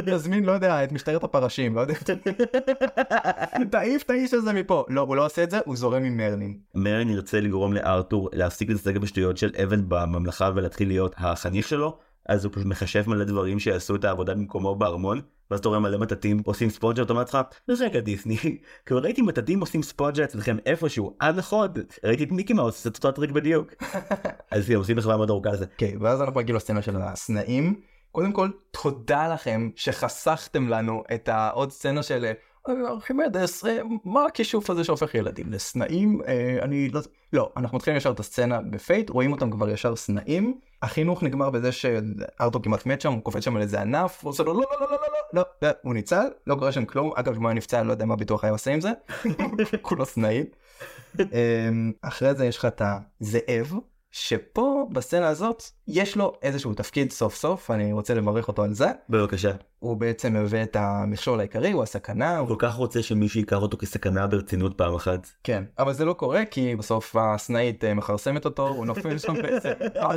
[0.06, 1.94] יזמין, לא יודע, את משטרת הפרשים, לא יודע.
[3.70, 4.84] תעיף את האיש הזה מפה.
[4.88, 6.58] לא, הוא לא עושה את זה, הוא זורם עם מרלין.
[6.74, 11.98] מרלין ירצה לגרום לארתור להפסיק להתעסק בשטויות של אבן בממלכה ולהתחיל להיות החניך שלו,
[12.28, 15.20] אז הוא פשוט מחשב מלא דברים שיעשו את העבודה במקומו בארמון,
[15.50, 18.36] ואז אתה רואה מלא מטאטים עושים ספונג'ה, אתה אומר לעצמך, רגע דיסני,
[18.86, 21.68] כבר ראיתי מטאטים עושים ספונג'ה אצלכם איפשהו, עד נכון,
[22.04, 23.74] ראיתי את מיקי מאוס, זה אותו הטריק בדיוק.
[24.50, 25.64] אז הם עושים מחווה מאוד ארוכה לזה.
[25.64, 27.80] אוקיי, ואז אנחנו מגיעים לסצנה של הסנאים.
[28.12, 28.48] קודם כל,
[28.82, 32.32] תודה לכם שחסכתם לנו את העוד סצנה של "אה,
[32.86, 33.64] ארכימדס,
[34.04, 36.20] מה הכישוף הזה שהופך ילדים לסנאים?
[36.26, 37.00] אה, אני לא...
[37.32, 40.58] לא, אנחנו מתחילים ישר את הסצנה בפייט, רואים אותם כבר ישר סנאים.
[40.82, 44.42] החינוך נגמר בזה שארתור כמעט מת שם, הוא קופץ שם על איזה ענף, הוא עושה
[44.42, 47.34] לו לא לא לא לא לא לא, לא, הוא ניצל, לא קורה שם כלום, אגב
[47.34, 48.90] אם הוא היה נפצע לא יודע מה ביטוח היה עושה עם זה,
[49.82, 50.44] כולו סנאים.
[51.20, 52.82] אמ, אחרי זה יש לך את
[53.20, 53.72] הזאב,
[54.18, 58.86] שפה בסצנה הזאת יש לו איזשהו תפקיד סוף סוף, אני רוצה לברך אותו על זה.
[59.08, 59.52] בבקשה.
[59.78, 63.76] הוא בעצם מביא את המכשול העיקרי, הוא הסכנה, הוא כל כך רוצה שמישהו ייקח אותו
[63.76, 65.28] כסכנה ברצינות פעם אחת.
[65.44, 69.72] כן, אבל זה לא קורה כי בסוף הסנאית אה, מכרסמת אותו, הוא נופל שם בעצם,
[69.96, 70.16] אה,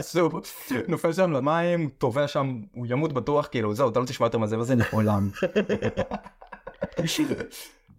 [0.87, 4.47] נופל שם למים, טובע שם, הוא ימות בטוח, כאילו זהו, אתה לא תשמע יותר מה
[4.47, 5.29] זה וזה לעולם.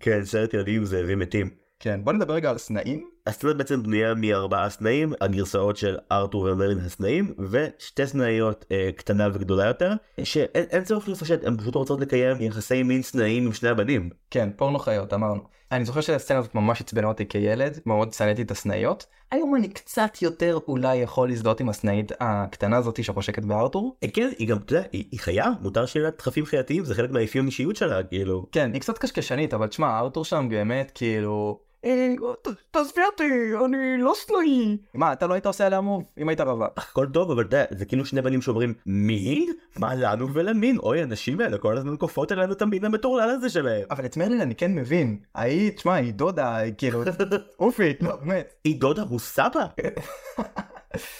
[0.00, 1.50] כן, סרט ילדים זאבים מתים.
[1.80, 3.08] כן, בוא נדבר רגע על סנאים.
[3.26, 9.66] הסצנה בעצם בנויה מארבעה סנאים, הגרסאות של ארתור ומרלין הסנאים, ושתי סנאיות אה, קטנה וגדולה
[9.66, 9.92] יותר,
[10.24, 14.10] שאין אין צורך לפשט, הן פשוט רוצות לקיים יחסי מין סנאים עם שני הבנים.
[14.30, 15.40] כן, פורנו חיות, אמרנו.
[15.72, 19.06] אני זוכר שהסצנה הזאת ממש עצבנה אותי כילד, מאוד שנאתי את הסנאיות.
[19.30, 23.96] היום אני קצת יותר אולי יכול להזדהות עם הסנאית הקטנה הזאתי שחושקת בארתור.
[24.02, 26.94] אה, כן, היא גם, אתה יודע, היא, היא חיה, מותר שיהיה לה דחפים חייתיים, זה
[26.94, 28.46] חלק מהאפיון אישיות שלה, כאילו.
[28.52, 31.58] כן, היא קצת קשקשנית, אבל תשמע, ארתור שם באמת, כאילו...
[31.84, 33.24] אה, ת- תעזבי אותי,
[33.64, 34.76] אני לא סלעי.
[34.94, 36.72] מה, אתה לא היית עושה עליה מוב אם היית רווק.
[36.76, 39.52] הכל טוב אבל אתה יודע זה כאילו שני בנים שאומרים מין?
[39.78, 40.78] מה לנו ולמין?
[40.78, 43.82] אוי הנשים האלה כל הזמן כופות עלינו את המין המטורלל הזה שלהם.
[43.90, 45.18] אבל את מרלין אני כן מבין.
[45.34, 47.02] ההיא, תשמע, היא דודה, היא כאילו,
[47.60, 48.52] אופי, לא, באמת.
[48.64, 49.66] היא דודה הוא סבא?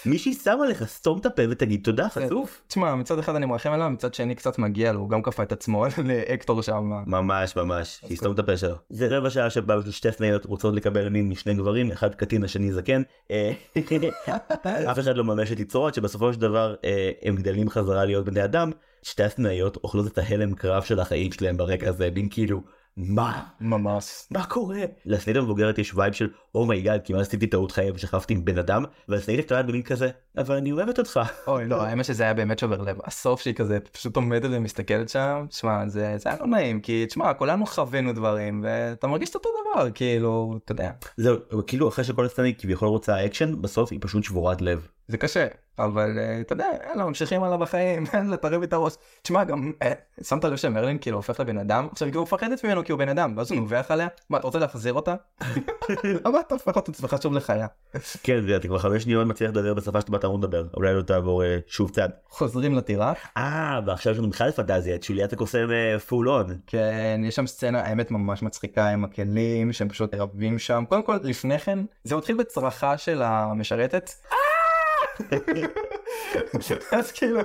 [0.05, 2.61] מישהי שמה לך סתום את הפה ותגיד תודה חצוף.
[2.67, 5.51] תשמע, מצד אחד אני מרחם עליו, מצד שני קצת מגיע לו, הוא גם כפה את
[5.51, 6.91] עצמו לאקטור שם.
[7.07, 8.75] ממש ממש, שיסתום את הפה שלו.
[8.89, 13.01] זה רבע שעה שבה שתי סנאיות רוצות לקבל מין משני גברים, אחד קטין השני זקן.
[13.31, 13.51] אה,
[14.91, 18.25] אף אחד לא מממש את יצרו עד שבסופו של דבר אה, הם גדלים חזרה להיות
[18.25, 18.71] בני אדם.
[19.03, 22.61] שתי הסנאיות אוכלות את ההלם קרב של החיים שלהם ברקע הזה, מין כאילו,
[22.97, 23.43] מה?
[23.61, 24.27] ממש.
[24.31, 24.79] מה קורה?
[25.05, 28.57] לסנאית המבוגרת יש vibe של oh my god כמעט עשיתי טעות חיים ושכבתי עם בן
[28.57, 31.19] אדם והסנאית הקטנה במין כזה אבל אני אוהבת אותך.
[31.47, 32.97] אוי, לא, האמת שזה היה באמת שובר לב.
[33.03, 37.33] הסוף שהיא כזה פשוט עומדת ומסתכלת שם, תשמע, זה זה היה לא נעים, כי תשמע,
[37.33, 40.91] כולנו חווינו דברים, ואתה מרגיש את אותו דבר, כאילו, אתה יודע.
[41.17, 41.37] זהו
[41.67, 44.87] כאילו אחרי שכל הסצנה כביכול רוצה אקשן בסוף היא פשוט שבורת לב.
[45.07, 45.47] זה קשה,
[45.79, 48.93] אבל אה, אתה יודע, יאללה, ממשיכים הלאה בחיים, יאללה, תרים את הראש.
[49.21, 49.91] תשמע, גם, אה,
[50.21, 53.09] שמת לב שמרלין כאילו הופך לבן אדם, עכשיו היא כאילו מפחדת ממנו כי הוא בן
[53.09, 55.15] אדם, ואז הוא נובח עליה, מה, אתה רוצה להחזיר אותה?
[56.25, 57.67] למה אתה הופך את עצמך שוב לחיה?
[58.23, 61.43] כן זה אתה כבר חמש שניות מצליח לדבר בשפה שאתה אמור לדבר אולי לא תעבור
[61.43, 62.09] אה, שוב צד.
[62.29, 65.67] חוזרים לטירה, אה ועכשיו יש לנו בכלל פנטזיה את שוליית הקוסם
[66.07, 66.57] פול און.
[66.67, 70.83] כן, יש שם סצנה, האמת ממש מצחיקה עם הכלים, שהם פשוט רבים שם.
[70.89, 74.11] קודם כל, לפני כן, זה מתחיל בצרחה של המשרתת.
[76.91, 77.39] אז כאילו,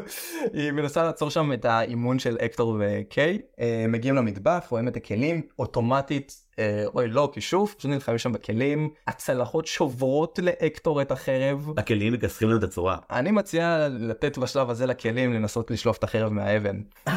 [0.53, 5.43] היא מנסה לעצור שם את האימון של אקטור וקיי, אה, מגיעים למטבח, רואים את הכלים,
[5.59, 6.47] אוטומטית,
[6.95, 11.73] אוי לא, כישוף, פשוט נלחמים שם בכלים, הצלחות שוברות לאקטור את החרב.
[11.77, 12.97] הכלים מכסחים לנו את הצורה.
[13.11, 16.81] אני מציע לתת בשלב הזה לכלים לנסות לשלוף את החרב מהאבן.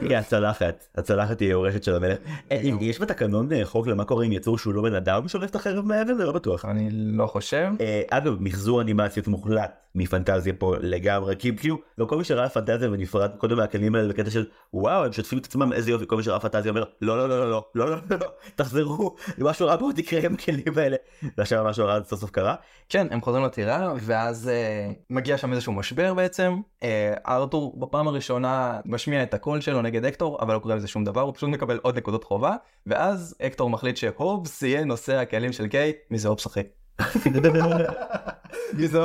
[0.00, 2.18] היא הצלחת הצלחת היא היורשת של המלך.
[2.52, 5.54] אה, יש בתקנון אה, חוק למה קורה עם יצור שהוא לא בן אדם שולף את
[5.54, 6.64] החרב מהאבן זה לא בטוח.
[6.64, 7.72] אני לא חושב.
[7.80, 12.90] אה, אגב מחזור אנימציות מוחלט מפנטזיה פה לגמרי כי כאילו לא כל מי שראה פנטזיה
[12.90, 16.22] ונפרד קודם מהכלים האלה בקטע של וואו הם שוטפים את עצמם איזה יופי כל מי
[16.22, 18.26] שראה פנטזיה אומר לא לא לא לא לא לא לא לא לא
[18.56, 20.96] תחזרו משהו רע מאוד יקרה עם הכלים האלה
[21.38, 22.54] ועכשיו משהו רע סוף סוף קרה
[22.88, 26.60] כן, הם חוזרים לטירה, ואז אה, מגיע שם איזשהו משבר בעצם.
[26.82, 31.04] אה, ארתור בפעם הראשונה משמיע את הקול שלו נגד אקטור, אבל לא קורה לזה שום
[31.04, 35.68] דבר, הוא פשוט מקבל עוד נקודות חובה, ואז אקטור מחליט שהובס יהיה נושא הכלים של
[35.68, 36.62] קיי, מי זה הובס אחי?
[38.72, 38.98] מי זה?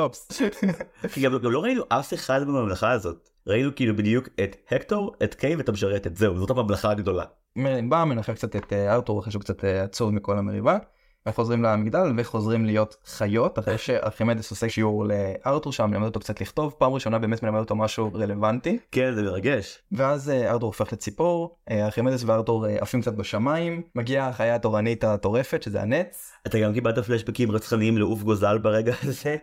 [1.12, 5.56] כי גם, לא ראינו אף אחד בממלכה הזאת ראינו כאילו בדיוק את הקטור את קיי
[5.56, 7.24] ואת המשרתת זהו זאת הממלכה הגדולה.
[7.56, 10.78] מרלין בא, מנחם קצת את אה, ארתור אחרי שהוא קצת אה, עצוב מכל המריבה.
[11.26, 16.74] וחוזרים למגדל וחוזרים להיות חיות אחרי שארכימדס עושה שיעור לארתור שם מלמד אותו קצת לכתוב
[16.78, 19.78] פעם ראשונה באמת מלמד אותו משהו רלוונטי כן זה מרגש.
[19.92, 25.04] ואז אה, ארתור הופך לציפור אה, ארכימדס וארתור אה, עפים קצת בשמיים מגיעה החיה התורנית
[25.04, 29.36] הטורפת שזה הנץ אתה גם קיבלת פלשבקים רצחניים לעוף גוזל ברגע הזה.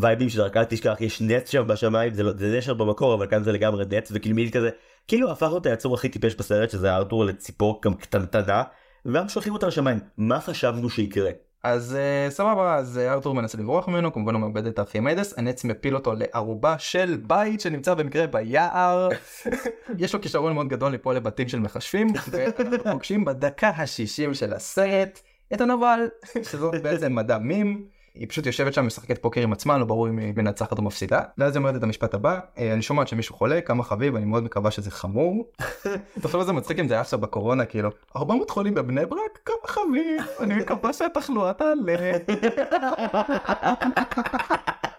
[0.00, 3.52] וייבים אל תשכח יש נץ שם בשמיים זה לא זה נשר במקור אבל כאן זה
[3.52, 4.70] לגמרי נץ וכאילו מין כזה
[5.08, 8.62] כאילו הפך אותה היצור הכי טיפש בסרט שזה ארתור לציפור גם קטנטנה
[9.04, 11.30] והם שולחים אותה לשמיים מה חשבנו שיקרה.
[11.62, 15.64] אז uh, סבבה אז uh, ארתור מנסה לברוח ממנו כמובן הוא מאבד את ארכימדס הנץ
[15.64, 19.08] מפיל אותו לערובה של בית שנמצא במקרה ביער
[19.98, 25.20] יש לו כישרון מאוד גדול ליפול לבתים של מכשפים ואנחנו פוגשים בדקה השישים של הסרט
[25.54, 26.00] את הנבל
[26.42, 27.99] שזאת בעצם מדע מים.
[28.20, 31.20] היא פשוט יושבת שם משחקת פוקר עם עצמה לא ברור אם היא מנצחת או מפסידה
[31.38, 34.42] ואז היא אומרת את המשפט הבא "אה, אני שומעת שמישהו חולה כמה חביב אני מאוד
[34.44, 35.50] מקווה שזה חמור.
[36.22, 40.22] תחשוב איזה מצחיק אם זה היה עכשיו בקורונה כאילו 400 חולים בבני ברק כמה חביב
[40.40, 42.12] אני מקווה שהתחלואה תעלה.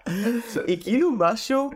[0.67, 1.69] היא כאילו משהו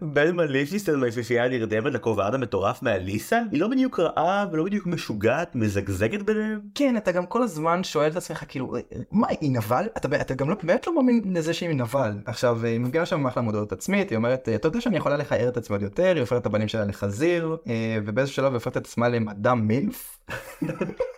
[0.00, 3.40] בין מליפיסטל מהיפיפייה הנרדמת לכובען המטורף מאליסה?
[3.50, 6.60] היא לא בדיוק רעה ולא בדיוק משוגעת מזגזגת ביניהם.
[6.74, 8.74] כן אתה גם כל הזמן שואל את עצמך כאילו
[9.12, 9.86] מה היא נבל?
[9.96, 12.12] אתה, אתה גם לא באמת לא מאמין לזה שהיא נבל.
[12.24, 15.56] עכשיו היא מגיעה שם אחלה מודעות עצמית היא אומרת אתה יודע שאני יכולה לכער את
[15.56, 18.84] עצמי עוד יותר היא הופכת את הבנים שלה לחזיר אה, ובאיזשהו שלב היא הופכת את
[18.86, 20.18] עצמה ל Madame MILF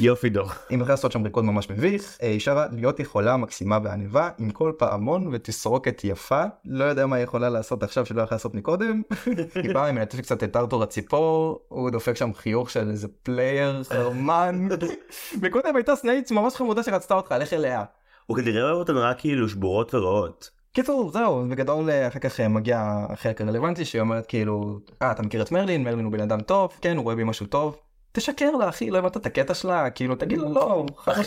[0.00, 0.48] יופי דור.
[0.68, 4.72] היא מתחילה לעשות שם ריקוד ממש מביך היא שרה להיות יכולה מקסימה ועניבה עם כל
[4.78, 9.02] פעמון ותסרוקת יפה לא יודע מה היא יכולה לעשות עכשיו שלא יכולה לעשות מקודם
[9.62, 13.84] היא באה היא מלטפת קצת את ארתור הציפור הוא דופק שם חיוך של איזה player
[13.84, 14.68] חרמן
[15.42, 17.84] מקודם הייתה סנאית ממש חמודה שרצתה אותך לך אליה.
[18.26, 20.50] הוא כנראה אוהב אותנו רק כאילו שבורות ורעות.
[20.72, 25.22] קיצור זהו בגדול אה, אחר כך אה, מגיע החלק הרלוונטי שהיא אומרת כאילו אה אתה
[25.22, 27.76] מכיר את מרלין מרלין הוא בן אדם טוב כן הוא רואה בי משהו טוב
[28.16, 30.86] תשקר לה אחי לא הבנת את הקטע שלה כאילו תגיד לו לא.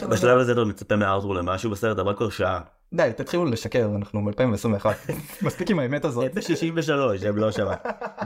[0.10, 2.60] בשלב הזה אתה מצפה מארתור למשהו בסרט אבל כבר שעה.
[2.94, 4.86] די תתחילו לשקר אנחנו ב-2021
[5.46, 6.26] מספיק עם האמת הזאת.
[6.26, 7.74] הם ב-63 הם לא שמה.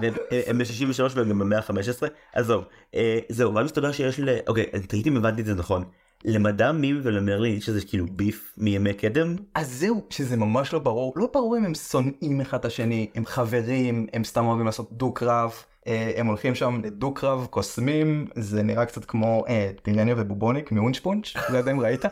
[0.01, 0.13] והם-
[0.47, 2.63] הם ב-63 והם גם ב-115 עזוב.
[2.95, 4.29] אה, זהו ואז מסתבר שיש ל...
[4.47, 5.83] אוקיי תהיתי אם הבנתי את זה נכון.
[6.25, 9.35] למדע מים ולמרלין יש איזה כאילו ביף מימי קדם?
[9.55, 11.13] אז זהו, שזה ממש לא ברור.
[11.15, 15.53] לא ברור אם הם שונאים אחד את השני, הם חברים, הם סתם אוהבים לעשות דו-קרב.
[15.87, 21.57] אה, הם הולכים שם לדו-קרב, קוסמים, זה נראה קצת כמו אה, פירניה ובובוניק מאונשפונץ', לא
[21.57, 22.05] יודע אם ראית.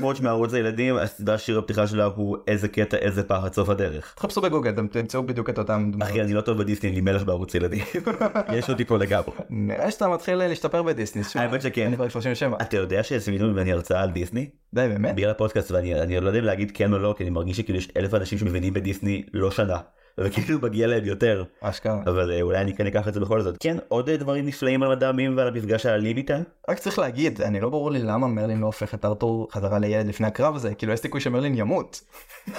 [0.00, 4.14] בוץ' מערוץ הילדים, הסדרה שיר הפתיחה שלה הוא איזה קטע איזה פחד סוף הדרך.
[4.16, 6.08] תחפשו בגוגל, אתם תמצאו בדיוק את אותם דמות.
[6.08, 7.84] אחי אני לא טוב בדיסני, אני מלך בערוץ ילדים.
[8.58, 9.34] יש אותי פה לגמרי.
[9.50, 11.22] נראה שאתה מתחיל להשתפר בדיסני.
[11.34, 11.86] האמת שכן.
[11.86, 12.56] אני כבר 37.
[12.62, 14.50] אתה יודע שעשינו ממני הרצאה על דיסני?
[14.74, 15.14] די באמת?
[15.14, 17.78] בגלל הפודקאסט ואני אני לא יודע אם להגיד כן או לא כי אני מרגיש שכאילו
[17.78, 19.76] יש אלף אנשים שמבינים בדיסני לא שנה.
[20.18, 22.00] וכאילו מגיע להם יותר אשכרה.
[22.06, 24.82] אבל אה, אולי אני כן אקח את זה בכל זאת כן עוד אה, דברים נפלאים
[24.82, 26.38] על מדעמים ועל המפגש האלים איתה
[26.68, 30.06] רק צריך להגיד, אני לא ברור לי למה מרלין לא הופך את ארתור חזרה לילד
[30.06, 32.00] לפני הקרב הזה, כאילו יש סיכוי שמרלין ימות.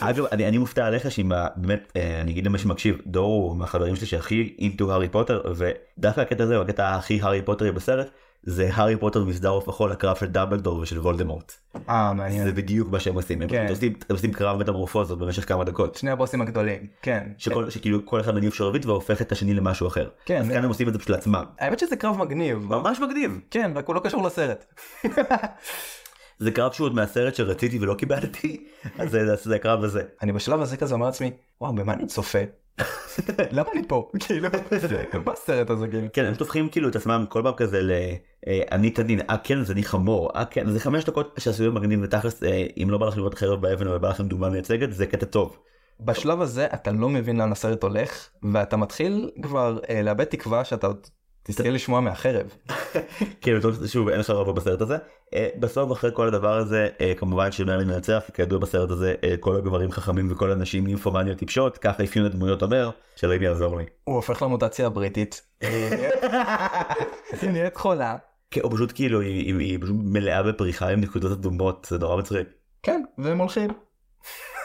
[0.00, 3.96] אגב אני, אני מופתע עליך שאם באמת אה, אני אגיד למי שמקשיב דור הוא מהחברים
[3.96, 8.10] שלי שהכי אינטו הארי פוטר ודווקא הקטע הזה הוא הקטע הכי הארי פוטרי בסרט
[8.42, 11.52] זה הארי פוטר מסדר עוף החול הקרב של דמבלדור ושל וולדמורט
[11.88, 12.44] אה מעניין.
[12.44, 13.64] זה בדיוק מה שהם עושים הם כן.
[13.64, 17.26] פשוט עושים, הם עושים קרב מטמורפוזות במשך כמה דקות שני הבוסים הגדולים, כן.
[17.38, 20.62] שכל, שכאילו כל אחד מניף שרביט והופך את השני למשהו אחר כן, אז זה- כאן
[20.62, 22.58] הם עושים את זה פשוט לעצמם האמת שזה קרב מגניב.
[22.58, 24.64] ממש מגניב כן, רק הוא לא קשור לסרט.
[26.38, 28.64] זה קרב שהוא עוד מהסרט שרציתי ולא קיבלתי
[28.98, 31.30] אז זה, זה הקרב הזה אני בשלב הזה כזה אומר לעצמי,
[31.60, 32.38] וואו, במה אני צופה?
[33.56, 34.10] למה אני פה?
[34.20, 34.48] כאילו,
[35.24, 36.06] מה הסרט הזה כאילו?
[36.12, 37.90] כן הם טופחים כאילו את עצמם כל פעם כזה ל...
[38.46, 42.00] אה, אני תנין, אה כן אז אני חמור, אה כן זה חמש דקות שעשויים מגניב
[42.02, 45.06] ותכלס אה, אם לא בא לכם לראות חרב באבן אבל בא לכם דוגמה מייצגת זה
[45.06, 45.58] קטע טוב.
[46.00, 50.86] בשלב הזה אתה לא מבין לאן הסרט הולך, ואתה מתחיל כבר אה, לאבד תקווה שאתה
[50.86, 51.06] עוד
[51.42, 52.46] תזכה לשמוע מהחרב.
[53.40, 53.52] כן
[53.86, 54.96] שוב אין לך רבה בסרט הזה.
[55.34, 59.56] אה, בסוף אחרי כל הדבר הזה אה, כמובן שמרלין מנצח כידוע בסרט הזה אה, כל
[59.56, 63.84] הגברים חכמים וכל הנשים נימפומניות טיפשות ככה אפיון הדמויות אומר שאלוהים יעזור לי.
[64.04, 65.42] הוא הופך למוטציה הבריטית.
[67.42, 68.16] היא נהיית חולה.
[68.50, 72.16] כן, או פשוט כאילו היא, היא, היא פשוט מלאה בפריחה עם נקודות אדומות זה נורא
[72.16, 72.48] מצחיק.
[72.82, 73.70] כן, והם הולכים.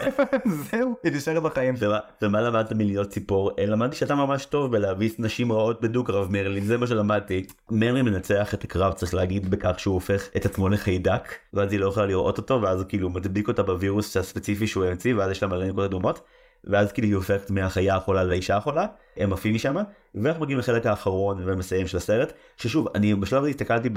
[0.72, 1.76] זהו, היא נשארת בחיים.
[2.22, 3.52] ומה, למדת מלהיות ציפור?
[3.60, 7.46] אה, למדתי שאתה ממש טוב בלהביס נשים רעות בדו-קרב מרלין, זה מה שלמדתי.
[7.72, 11.88] מרלין מנצח את הקרב צריך להגיד בכך שהוא הופך את עצמו לחיידק, ואז היא לא
[11.88, 15.50] יכולה לראות אותו, ואז הוא כאילו מדביק אותה בווירוס הספציפי שהוא המציא, ואז יש לה
[15.50, 16.22] מלא נקודות אדומות.
[16.64, 18.86] ואז כאילו היא הופכת מהחיה החולה לאישה החולה,
[19.18, 19.76] הם עפים משם,
[20.16, 23.90] ואנחנו מגיעים לחלק האחרון ומסיים של הסרט, ששוב, אני בשלב הזה הסתכלתי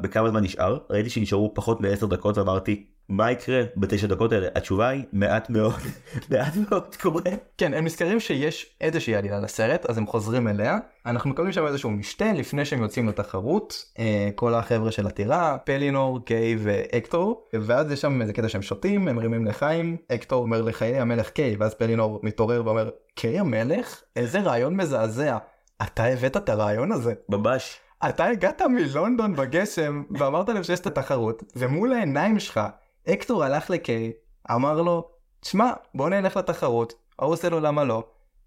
[0.00, 4.48] בכמה זמן נשאר, ראיתי שנשארו פחות מ-10 דקות ואמרתי, מה יקרה בתשע דקות האלה?
[4.54, 5.80] התשובה היא מעט מאוד,
[6.30, 7.22] מעט מאוד קורה.
[7.58, 10.78] כן, הם נזכרים שיש איזושהי עלילה לסרט, אז הם חוזרים אליה.
[11.06, 13.84] אנחנו מקבלים שם איזשהו משתה לפני שהם יוצאים לתחרות.
[13.98, 17.48] אה, כל החבר'ה של הטירה, פלינור, קיי ואקטור.
[17.54, 19.96] ואז יש שם איזה קטע שהם שותים, הם מרימים לחיים.
[20.12, 24.02] אקטור אומר לחיי המלך קיי, ואז פלינור מתעורר ואומר, קיי המלך?
[24.16, 25.38] איזה רעיון מזעזע.
[25.82, 27.14] אתה הבאת את הרעיון הזה.
[27.28, 27.80] ממש.
[28.08, 32.60] אתה הגעת מלונדון בגשם ואמרת להם שיש את התחרות ומול העיניים שלך
[33.08, 34.12] אקטור הלך לקיי
[34.50, 35.08] אמר לו
[35.40, 38.04] תשמע בוא נלך לתחרות ההוא עושה לו למה לא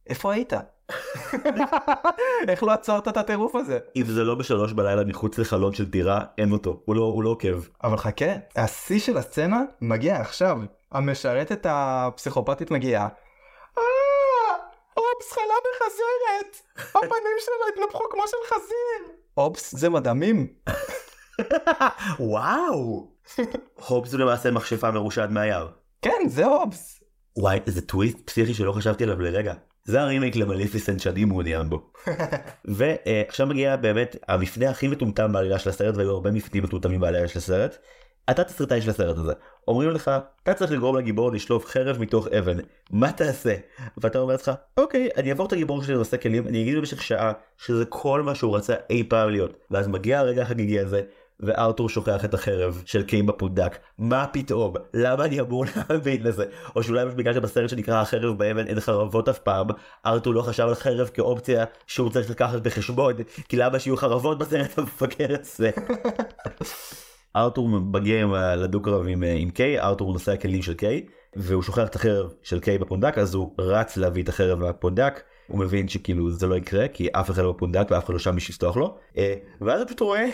[0.08, 0.54] איפה היית?
[2.50, 3.80] איך לא עצרת את הטירוף הזה?
[3.96, 7.30] אם זה לא בשלוש בלילה מחוץ לחלון של דירה, אין אותו, הוא לא, הוא לא
[7.30, 7.64] עוקב.
[7.84, 10.58] אבל חכה השיא של הסצנה מגיע עכשיו
[10.92, 13.08] המשרתת הפסיכופתית מגיעה
[13.78, 13.84] "אה,
[14.98, 16.56] אופס חלה בחזרת
[16.90, 20.48] הפנים שלו התנפחו כמו של חזיר אופס זה מדמים
[22.20, 23.17] וואו!
[23.88, 25.68] הופס הוא למעשה מכשפה מרושעת מהיער.
[26.02, 26.98] כן זה אופס
[27.38, 29.54] וואי, איזה טוויסט פסיכי שלא חשבתי עליו לרגע.
[29.84, 31.92] זה הרימייק למליפיסנט שאני מעוניין בו.
[32.66, 37.40] ועכשיו מגיע באמת המפנה הכי מטומטם בעלילה של הסרט והיו הרבה מפנים מטומטמים בעלילה של
[37.40, 37.78] הסרט.
[38.30, 39.34] אתה תסריטאי של הסרט הזה.
[39.68, 40.12] אומרים לך,
[40.44, 42.58] אתה צריך לגרום לגיבור לשלוף חרב מתוך אבן.
[42.92, 43.56] מה תעשה?
[43.98, 47.34] ואתה אומר לעצמך, אוקיי, אני אעבור את הגיבור שלי לנושא כלים, אני אגיד במשך שעה
[47.58, 49.58] שזה כל מה שהוא רצה אי פעם להיות.
[49.72, 51.02] ואז מגיע הרגע החגיגי הזה,
[51.40, 53.78] וארתור שוכח את החרב של קיי בפונדק.
[53.98, 54.74] מה פתאום?
[54.94, 56.46] למה אני אמור להאמין לזה?
[56.76, 59.68] או שאולי בגלל שבסרט שנקרא החרב באבן אין חרבות אף פעם,
[60.06, 63.14] ארתור לא חשב על חרב כאופציה שהוא צריך לקחת בחשבון,
[63.50, 65.72] כי למה שיהיו חרבות בסרט המפגר הזה?
[67.36, 71.88] ארתור מגיע עם ה- לדו-קרב עם, עם קיי, ארתור נושא הכלים של קיי, והוא שוכח
[71.88, 76.32] את החרב של קיי בפונדק, אז הוא רץ להביא את החרב מהפונדק, הוא מבין שכאילו
[76.32, 78.98] זה לא יקרה, כי אף אחד לא בפונדק ואף אחד לא שם בשביל לפתוח לו,
[79.18, 80.26] אה, ואז הוא פשוט רואה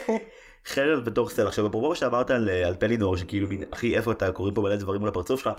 [0.66, 1.47] חרב בתוך סלע.
[1.47, 4.76] עכשיו אפרופו מה שאמרת על, אה, על פלינור, שכאילו אחי איפה אתה קוראים פה מלא
[4.76, 5.49] דברים מול הפרצוף שלך,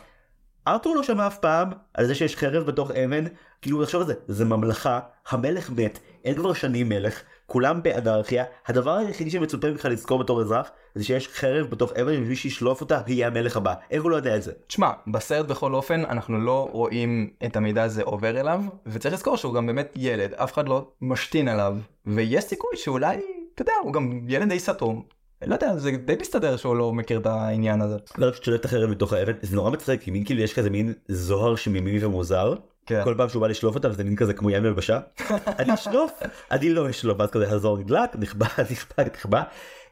[0.68, 3.24] ארתור לא שמע אף פעם על זה שיש חרב בתוך אבן,
[3.62, 8.96] כאילו תחשוב על זה, זה ממלכה, המלך מת, אין כבר שנים מלך, כולם באנרכיה, הדבר
[8.96, 13.26] היחידי שמצופה ממך לזכור בתור אזרח, זה שיש חרב בתוך אבן ומי שישלוף אותה יהיה
[13.26, 14.52] המלך הבא, איך הוא לא יודע את זה?
[14.66, 19.54] תשמע, בסרט בכל אופן אנחנו לא רואים את המידע הזה עובר אליו, וצריך לזכור שהוא
[19.54, 21.76] גם באמת ילד, אף אחד לא משתין עליו,
[22.06, 23.16] ויש סיכוי שאולי,
[23.54, 25.02] אתה יודע, הוא גם ילד די סתום.
[25.46, 27.96] לא יודע, זה די מסתדר שהוא לא מכיר את העניין הזה.
[28.18, 30.70] לא רק שולט את החרב מתוך האבן, זה נורא מצחיק, כי מין כאילו יש כזה
[30.70, 32.54] מין זוהר שמימי ומוזר.
[32.86, 33.04] כן.
[33.04, 35.00] כל פעם שהוא בא לשלוף אותם זה מין כזה כמו ים ביבשה.
[35.58, 39.42] אני אשלוף, אני לא אשלוף, ואז כזה הזוהר נדלק, נכבה, נכבה, נכבה.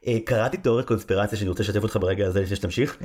[0.07, 2.99] אה, קראתי תיאוריית קונספירציה שאני רוצה לשתף אותך ברגע הזה לפני שתמשיך.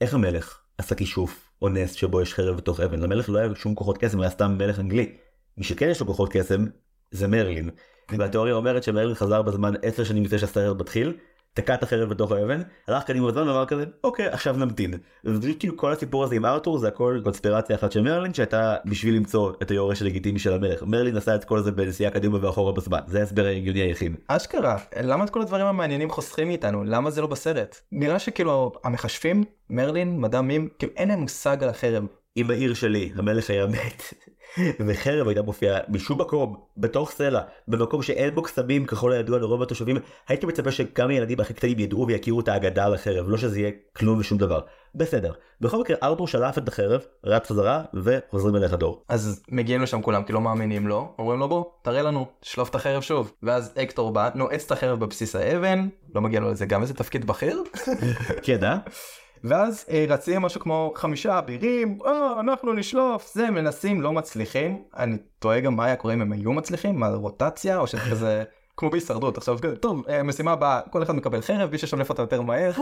[0.00, 3.00] איך המלך עשה כישוף או נס שבו יש חרב בתוך אבן?
[3.00, 5.12] למלך לא היה שום כוחות קסם, הוא היה סתם מלך אנגלי.
[5.58, 6.64] מי שכן יש לו כוחות קסם
[7.10, 7.70] זה מרלין.
[8.12, 11.12] והתיאוריה אומרת שמרלין חזר בזמן 10 שנים לפני שהסרט מתחיל,
[11.54, 14.94] תקע את החרב בתוך האבן, הלך קדימה בזמן ואמר כזה אוקיי עכשיו נמתין.
[15.24, 19.14] ופשוט כאילו כל הסיפור הזה עם ארתור זה הכל קונספירציה אחת של מרלין שהייתה בשביל
[19.14, 20.82] למצוא את היורש הלגיטימי של המלך.
[20.82, 24.16] מרלין עשה את כל זה בנסיעה קדימה ואחורה בזמן, זה ההסבר ההגיוני היחיד.
[24.28, 26.84] אשכרה, למה את כל הדברים המעניינים חוסכים מאיתנו?
[26.84, 27.80] למה זה לא בסרט?
[27.92, 32.04] נראה שכאילו המכשפים, מרלין, מדע מים, כאילו אין להם מושג על החרב.
[32.36, 34.02] אם בעיר שלי המלך היה מת
[34.86, 39.96] וחרב הייתה מופיעה משום מקום בתוך סלע במקום שאין בו קסמים ככל הידוע לרוב התושבים
[40.28, 43.70] הייתי מצפה שגם הילדים הכי קטנים ידעו ויכירו את האגדה על החרב לא שזה יהיה
[43.96, 44.60] כלום ושום דבר.
[44.94, 49.04] בסדר בכל מקרה ארתור שלף את החרב רץ חזרה וחוזרים אליך דור.
[49.08, 52.74] אז מגיעים לשם כולם כי לא מאמינים לו, אומרים לו בוא, תראה לנו, שלוף את
[52.74, 53.32] החרב שוב.
[53.42, 57.26] ואז אקטור בא, נועץ את החרב בבסיס האבן, לא מגיע לו לזה גם איזה תפקיד
[57.26, 57.62] בכיר.
[58.44, 58.78] כן אה?
[59.44, 64.82] ואז אה, רצים משהו כמו חמישה אבירים, אה, אנחנו נשלוף, זה, מנסים, לא מצליחים.
[64.96, 68.44] אני תוהה גם מה היה קורה אם הם היו מצליחים, מה רוטציה, או שזה כזה...
[68.78, 69.38] כמו בהישרדות.
[69.38, 72.72] עכשיו כזה טוב אה, משימה הבאה כל אחד מקבל חרב מי ששולף אותה יותר מהר.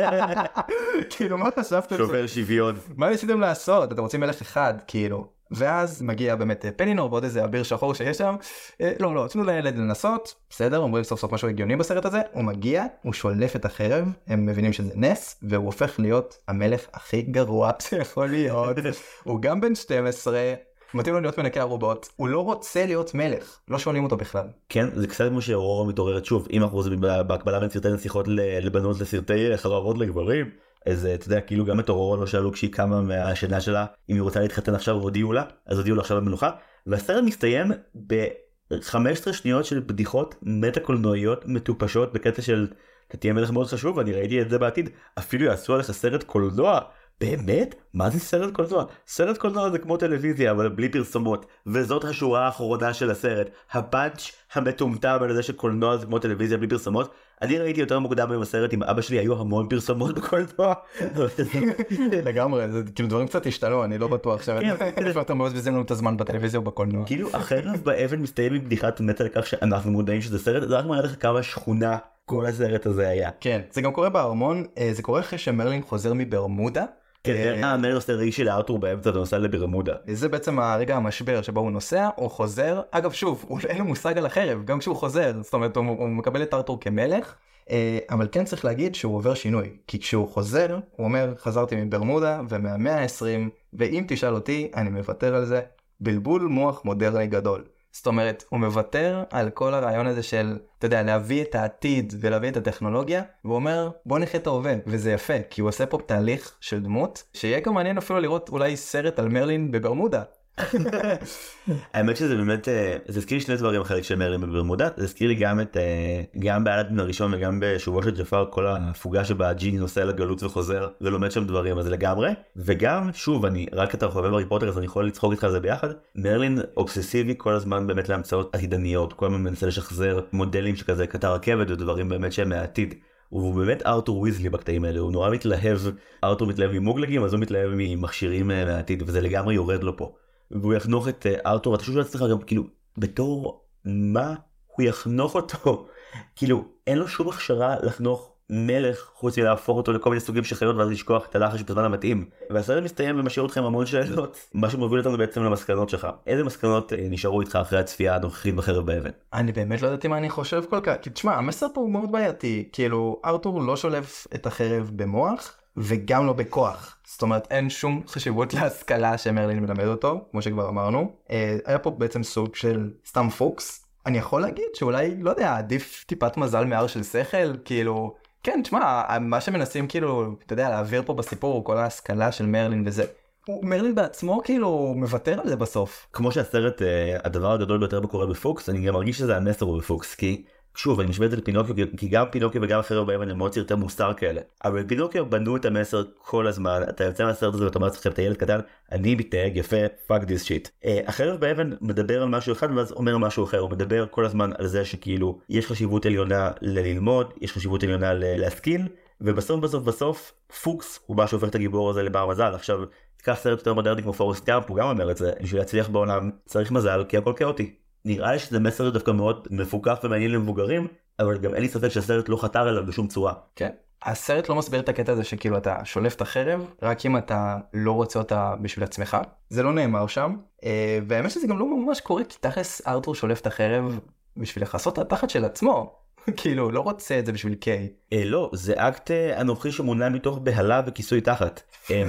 [1.10, 1.96] כאילו מה חשבתם?
[1.96, 2.76] שובר שוויון.
[2.96, 3.92] מה ניסיתם לעשות?
[3.92, 8.18] אתם רוצים מלך אחד כאילו ואז מגיע באמת אה, פלינור ועוד איזה אביר שחור שיש
[8.18, 8.36] שם.
[8.80, 10.78] אה, לא לא תנו לילד לנסות בסדר?
[10.78, 12.20] אומרים סוף סוף משהו הגיוני בסרט הזה.
[12.32, 17.22] הוא מגיע הוא שולף את החרב הם מבינים שזה נס והוא הופך להיות המלך הכי
[17.22, 18.76] גרוע שיכול להיות.
[19.24, 20.54] הוא גם בן 12
[20.94, 24.88] מתאים לו להיות מנקה ערובות הוא לא רוצה להיות מלך לא שואלים אותו בכלל כן
[24.94, 28.28] זה קצת כמו שאורורה מתעוררת שוב אם אנחנו חוזרים בהקבלה בין סרטי נסיכות
[28.62, 30.50] לבנות לסרטי חרבות לגברים.
[30.86, 34.22] אז אתה יודע כאילו גם את אורורה לא שאלו כשהיא קמה מהשינה שלה אם היא
[34.22, 36.50] רוצה להתחתן עכשיו והודיעו לה אז הודיעו לה עכשיו במנוחה
[36.86, 37.72] והסרט מסתיים
[38.06, 42.66] ב-15 שניות של בדיחות מטה קולנועיות מטופשות בקטע של
[43.08, 46.80] אתה תהיה מלך מאוד חשוב ואני ראיתי את זה בעתיד אפילו יעשו עליך סרט קולנוע
[47.20, 47.74] באמת?
[47.94, 48.84] מה זה סרט קולנוע?
[49.06, 55.18] סרט קולנוע זה כמו טלוויזיה אבל בלי פרסומות וזאת השורה האחרונה של הסרט הפאנץ' המטומטם
[55.22, 58.82] על זה שקולנוע זה כמו טלוויזיה בלי פרסומות אני ראיתי יותר מוקדם עם הסרט עם
[58.82, 60.74] אבא שלי היו המון פרסומות בקולנוע.
[62.26, 66.58] לגמרי זה כאילו דברים קצת השתנו אני לא בטוח שאתם מבזבזים לנו את הזמן בטלוויזיה
[66.58, 70.68] או בקולנוע כאילו החרב באבן מסתיים עם בדיחת מת על כך שאנחנו מודעים שזה סרט
[70.68, 73.30] זה רק מראה לך כמה שכונה כל הסרט הזה היה.
[73.40, 76.84] כן זה גם קורה בארמון אה, זה קורה אחרי שמרלין חוזר מברמודה.
[77.24, 79.94] כן, מרי עושה רישי לארתור באמצע ונוסע לברמודה.
[80.06, 84.26] זה בעצם הרגע המשבר שבו הוא נוסע הוא חוזר אגב שוב אין לו מושג על
[84.26, 87.34] החרב גם כשהוא חוזר זאת אומרת הוא, הוא מקבל את ארתור כמלך
[87.70, 92.40] אה, אבל כן צריך להגיד שהוא עובר שינוי כי כשהוא חוזר הוא אומר חזרתי מברמודה
[92.48, 95.60] ומהמאה ה-20 ואם תשאל אותי אני מוותר על זה
[96.00, 97.64] בלבול מוח מודרני גדול.
[97.92, 102.48] זאת אומרת הוא מוותר על כל הרעיון הזה של אתה יודע להביא את העתיד ולהביא
[102.48, 106.56] את הטכנולוגיה והוא אומר בוא נחיה את ההווה וזה יפה כי הוא עושה פה תהליך
[106.60, 110.22] של דמות שיהיה גם מעניין אפילו לראות אולי סרט על מרלין בברמודה.
[111.94, 115.28] האמת שזה באמת אה, זה הזכיר לי שני דברים החלק של מרלין בברמודה זה הזכיר
[115.28, 119.78] לי גם את אה, גם באלאדין הראשון וגם בשובו של ג'פר כל ההפוגה שבה ג'יני
[119.78, 124.44] נוסע לגלות וחוזר ולומד שם דברים אז לגמרי וגם שוב אני רק אתה חובב הארי
[124.44, 128.54] פוטר אז אני יכול לצחוק איתך על זה ביחד מרלין אובססיבי כל הזמן באמת להמצאות
[128.54, 132.94] עתידניות כל הזמן מנסה לשחזר מודלים שכזה קטר רכבת ודברים באמת שהם מהעתיד.
[133.28, 135.78] הוא באמת ארתור ויזלי בקטעים האלה הוא נורא מתלהב
[136.24, 140.12] ארתור מתלהב ממוגלגים אז הוא מתלהב ממכשירים אה, מהעתיד וזה לגמרי יורד לו פה.
[140.50, 142.64] והוא יחנוך את אה, ארתור אתה שואל את עצמך גם כאילו
[142.98, 144.34] בתור מה
[144.66, 145.86] הוא יחנוך אותו.
[146.36, 150.76] כאילו אין לו שום הכשרה לחנוך מלך חוץ מלהפוך אותו לכל מיני סוגים של חיות
[150.76, 152.28] ואז לשכוח את הלחש בזמן המתאים.
[152.50, 154.36] והסרט מסתיים ומשאיר אתכם המון שאלות.
[154.54, 156.08] מה שמוביל אותנו בעצם למסקנות שלך.
[156.26, 159.10] איזה מסקנות אה, נשארו איתך אחרי הצפייה הנוכחית בחרב באבן.
[159.32, 160.94] אני באמת לא ידעתי מה אני חושב כל כך.
[161.02, 162.68] כי תשמע המסר פה הוא מאוד בעייתי.
[162.72, 168.54] כאילו ארתור לא שולף את החרב במוח וגם לא בכוח זאת אומרת אין שום חשיבות
[168.54, 173.86] להשכלה שמרלין מלמד אותו כמו שכבר אמרנו אה, היה פה בעצם סוג של סתם פוקס
[174.06, 179.02] אני יכול להגיד שאולי לא יודע עדיף טיפת מזל מהר של שכל כאילו כן תשמע
[179.20, 183.04] מה שמנסים כאילו אתה יודע להעביר פה בסיפור כל ההשכלה של מרלין וזה.
[183.46, 186.06] הוא- מרלין בעצמו כאילו מוותר על זה בסוף.
[186.12, 190.14] כמו שהסרט אה, הדבר הגדול ביותר בקורה בפוקס אני גם מרגיש שזה המסר הוא בפוקס
[190.14, 190.44] כי
[190.74, 193.74] שוב, אני משווה את זה לפינוקיו, כי- גם פינוקיו וגם החרב באבן הם מאוד סרטי
[193.74, 194.40] מוסר כאלה.
[194.64, 198.22] אבל פינוקיו בנו את המסר כל הזמן, אתה יוצא מהסרט הזה ואתה אומר לעצמך, אתה
[198.22, 198.60] ילד קטן,
[198.92, 199.76] אני מתנהג יפה,
[200.10, 200.68] this shit.
[200.84, 204.50] אה, החרב באבן מדבר על משהו אחד ואז אומר משהו אחר, הוא מדבר כל הזמן
[204.58, 208.88] על זה שכאילו, יש חשיבות עליונה לללמוד, יש חשיבות עליונה להשכיל,
[209.20, 212.54] ובסוף בסוף בסוף, פוקס הוא מה שהופך את הגיבור הזה לבר מזל.
[212.54, 212.78] עכשיו,
[213.16, 216.30] תיקח סרט יותר מודרני כמו פורסט גאמפ, הוא גם אומר את זה, בשביל להצליח בעולם
[216.46, 217.79] צריך מזל, כי הכל כאוטי.
[218.04, 220.88] נראה לי שזה מסר דווקא מאוד מפוקח ומעניין למבוגרים,
[221.18, 223.34] אבל גם אין לי ספק שהסרט לא חתר אליו בשום צורה.
[223.56, 223.70] כן.
[224.02, 227.92] הסרט לא מסביר את הקטע הזה שכאילו אתה שולף את החרב רק אם אתה לא
[227.92, 229.16] רוצה אותה בשביל עצמך.
[229.48, 230.36] זה לא נאמר שם.
[230.64, 234.00] אה, והאמת שזה גם לא ממש קורה כי תכלס ארתור שולף את החרב
[234.36, 235.94] בשביל לכסות את התחת של עצמו.
[236.36, 237.88] כאילו לא רוצה את זה בשביל קיי.
[238.12, 241.62] אה, לא, זה אקט אה, אנוכי שמונע מתוך בהלה וכיסוי תחת.
[241.90, 242.04] אה,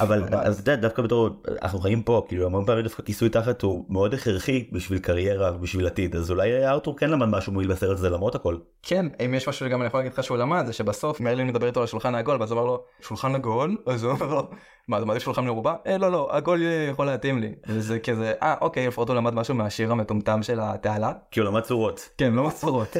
[0.00, 1.28] אבל אז אתה יודע, דווקא בתור,
[1.62, 5.86] אנחנו חיים פה, כאילו המון פעמים דווקא כיסוי תחת הוא מאוד הכרחי בשביל קריירה ובשביל
[5.86, 8.56] עתיד, אז אולי ארתור כן למד משהו מועיל בסרט הזה למרות הכל.
[8.82, 11.66] כן אם יש משהו שגם אני יכול להגיד לך שהוא למד זה שבסוף מרלין מדבר
[11.66, 14.48] איתו על השולחן העגול ואז הוא אומר לו שולחן עגול אז הוא אומר לו
[14.88, 15.74] מה אתה מעדיף שולחן מרובע?
[15.86, 17.54] אה לא לא עגול אה, יכול להתאים לי.
[17.66, 21.12] וזה כזה אה אוקיי לפחות הוא למד משהו מהשיר המטומטם של התעלה.
[21.30, 22.08] כי הוא למד צורות.
[22.18, 22.96] כן לא מסורות.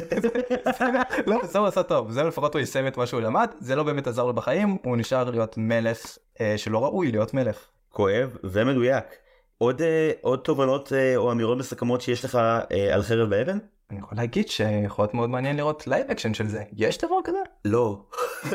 [1.27, 3.83] לא זה הוא עשה טוב זה לפחות הוא יישם את מה שהוא למד זה לא
[3.83, 7.57] באמת עזר לו בחיים הוא נשאר להיות מלך אה, שלא ראוי להיות מלך.
[7.89, 9.03] כואב ומדויק.
[9.57, 12.35] עוד, אה, עוד תובנות אה, או אמירות מסכמות שיש לך
[12.71, 13.57] אה, על חרב באבן?
[13.91, 17.37] אני יכול להגיד שיכול להיות מאוד מעניין לראות live action של זה יש דבר כזה?
[17.65, 18.05] לא.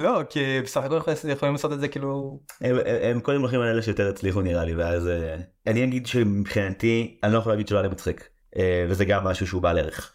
[0.00, 3.60] לא כי בסך הכל יכול- יכולים לעשות את זה כאילו הם, הם, הם קודם הולכים
[3.60, 5.36] על אלה שיותר הצליחו נראה לי ואז אה,
[5.66, 9.46] אני אגיד שמבחינתי אני לא יכול להגיד שלא היה לי מצחיק אה, וזה גם משהו
[9.46, 10.12] שהוא בעל ערך.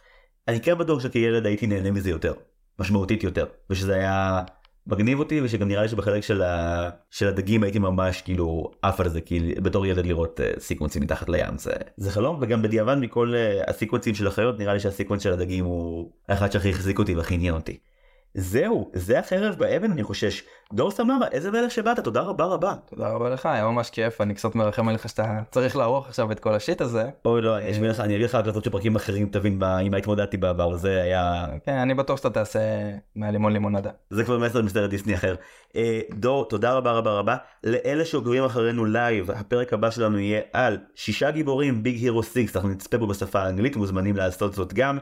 [0.47, 2.33] אני כן בטוח שכילד הייתי נהנה מזה יותר
[2.79, 4.41] משמעותית יותר ושזה היה
[4.87, 6.89] מגניב אותי ושגם נראה לי שבחלק של, ה...
[7.09, 11.29] של הדגים הייתי ממש כאילו עף על זה כי בתור ילד לראות אה, סיקוונסים מתחת
[11.29, 15.33] לים זה, זה חלום וגם בדיעבד מכל אה, הסיקוונסים של החיות נראה לי שהסיקוונס של
[15.33, 17.77] הדגים הוא האחד שהכי החזיק אותי והכי עניין אותי.
[18.33, 22.73] זהו זה החרב באבן אני חושש דור סמרה איזה מלך שבאת תודה רבה רבה.
[22.89, 26.39] תודה רבה לך היה ממש כיף אני קצת מרחם עליך שאתה צריך לערוך עכשיו את
[26.39, 27.09] כל ה shit הזה.
[27.25, 29.97] אוי לא אני אשמיע לך אני אביא לך הקלטות של פרקים אחרים תבין עם מה
[29.97, 32.59] התמודדתי בעבר זה היה כן אני בטוח שאתה תעשה
[33.15, 33.89] מהלימון לימונדה.
[34.09, 35.35] זה כבר מסר מסרט דיסני אחר.
[35.75, 37.37] אה, דור, תודה רבה רבה רבה.
[37.63, 42.69] לאלה שעוקבים אחרינו live, הפרק הבא שלנו יהיה על שישה גיבורים Big Hero 6, אנחנו
[42.69, 44.97] נצפה בו בשפה האנגלית, מוזמנים לעשות זאת גם.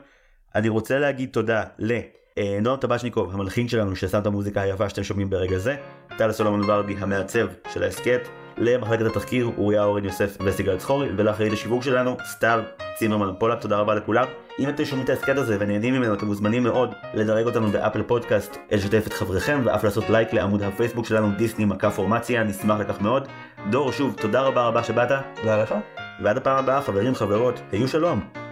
[0.56, 1.64] אני רוצה להגיד תודה
[2.38, 5.76] לנועם טבשניקוב, המלחין שלנו, ששם את המוזיקה היפה שאתם שומעים ברגע זה,
[6.18, 8.28] טל סולומון ורדי, המעצב של ההסכת,
[8.58, 12.64] למחלקת התחקיר, אוריה אורן יוסף וסיגל צחורי, ולאחראית השיווק שלנו, סתיו
[12.96, 14.26] צימרמן פולק, תודה רבה לכולם.
[14.60, 18.58] אם אתם שומעים את ההסכת הזה ונהנים ממנו, אתם מוזמנים מאוד לדרג אותנו באפל פודקאסט,
[18.72, 23.28] לשתף את חבריכם, ואף לעשות לייק לעמוד הפייסבוק שלנו, דיסני מכה פורמציה, נשמח לכך מאוד.
[23.70, 25.76] דור, שוב, תודה רבה רבה שבאת, תודה לך.
[26.24, 28.47] ועד הפעם הבאה, חברים, חברות, היו שלום.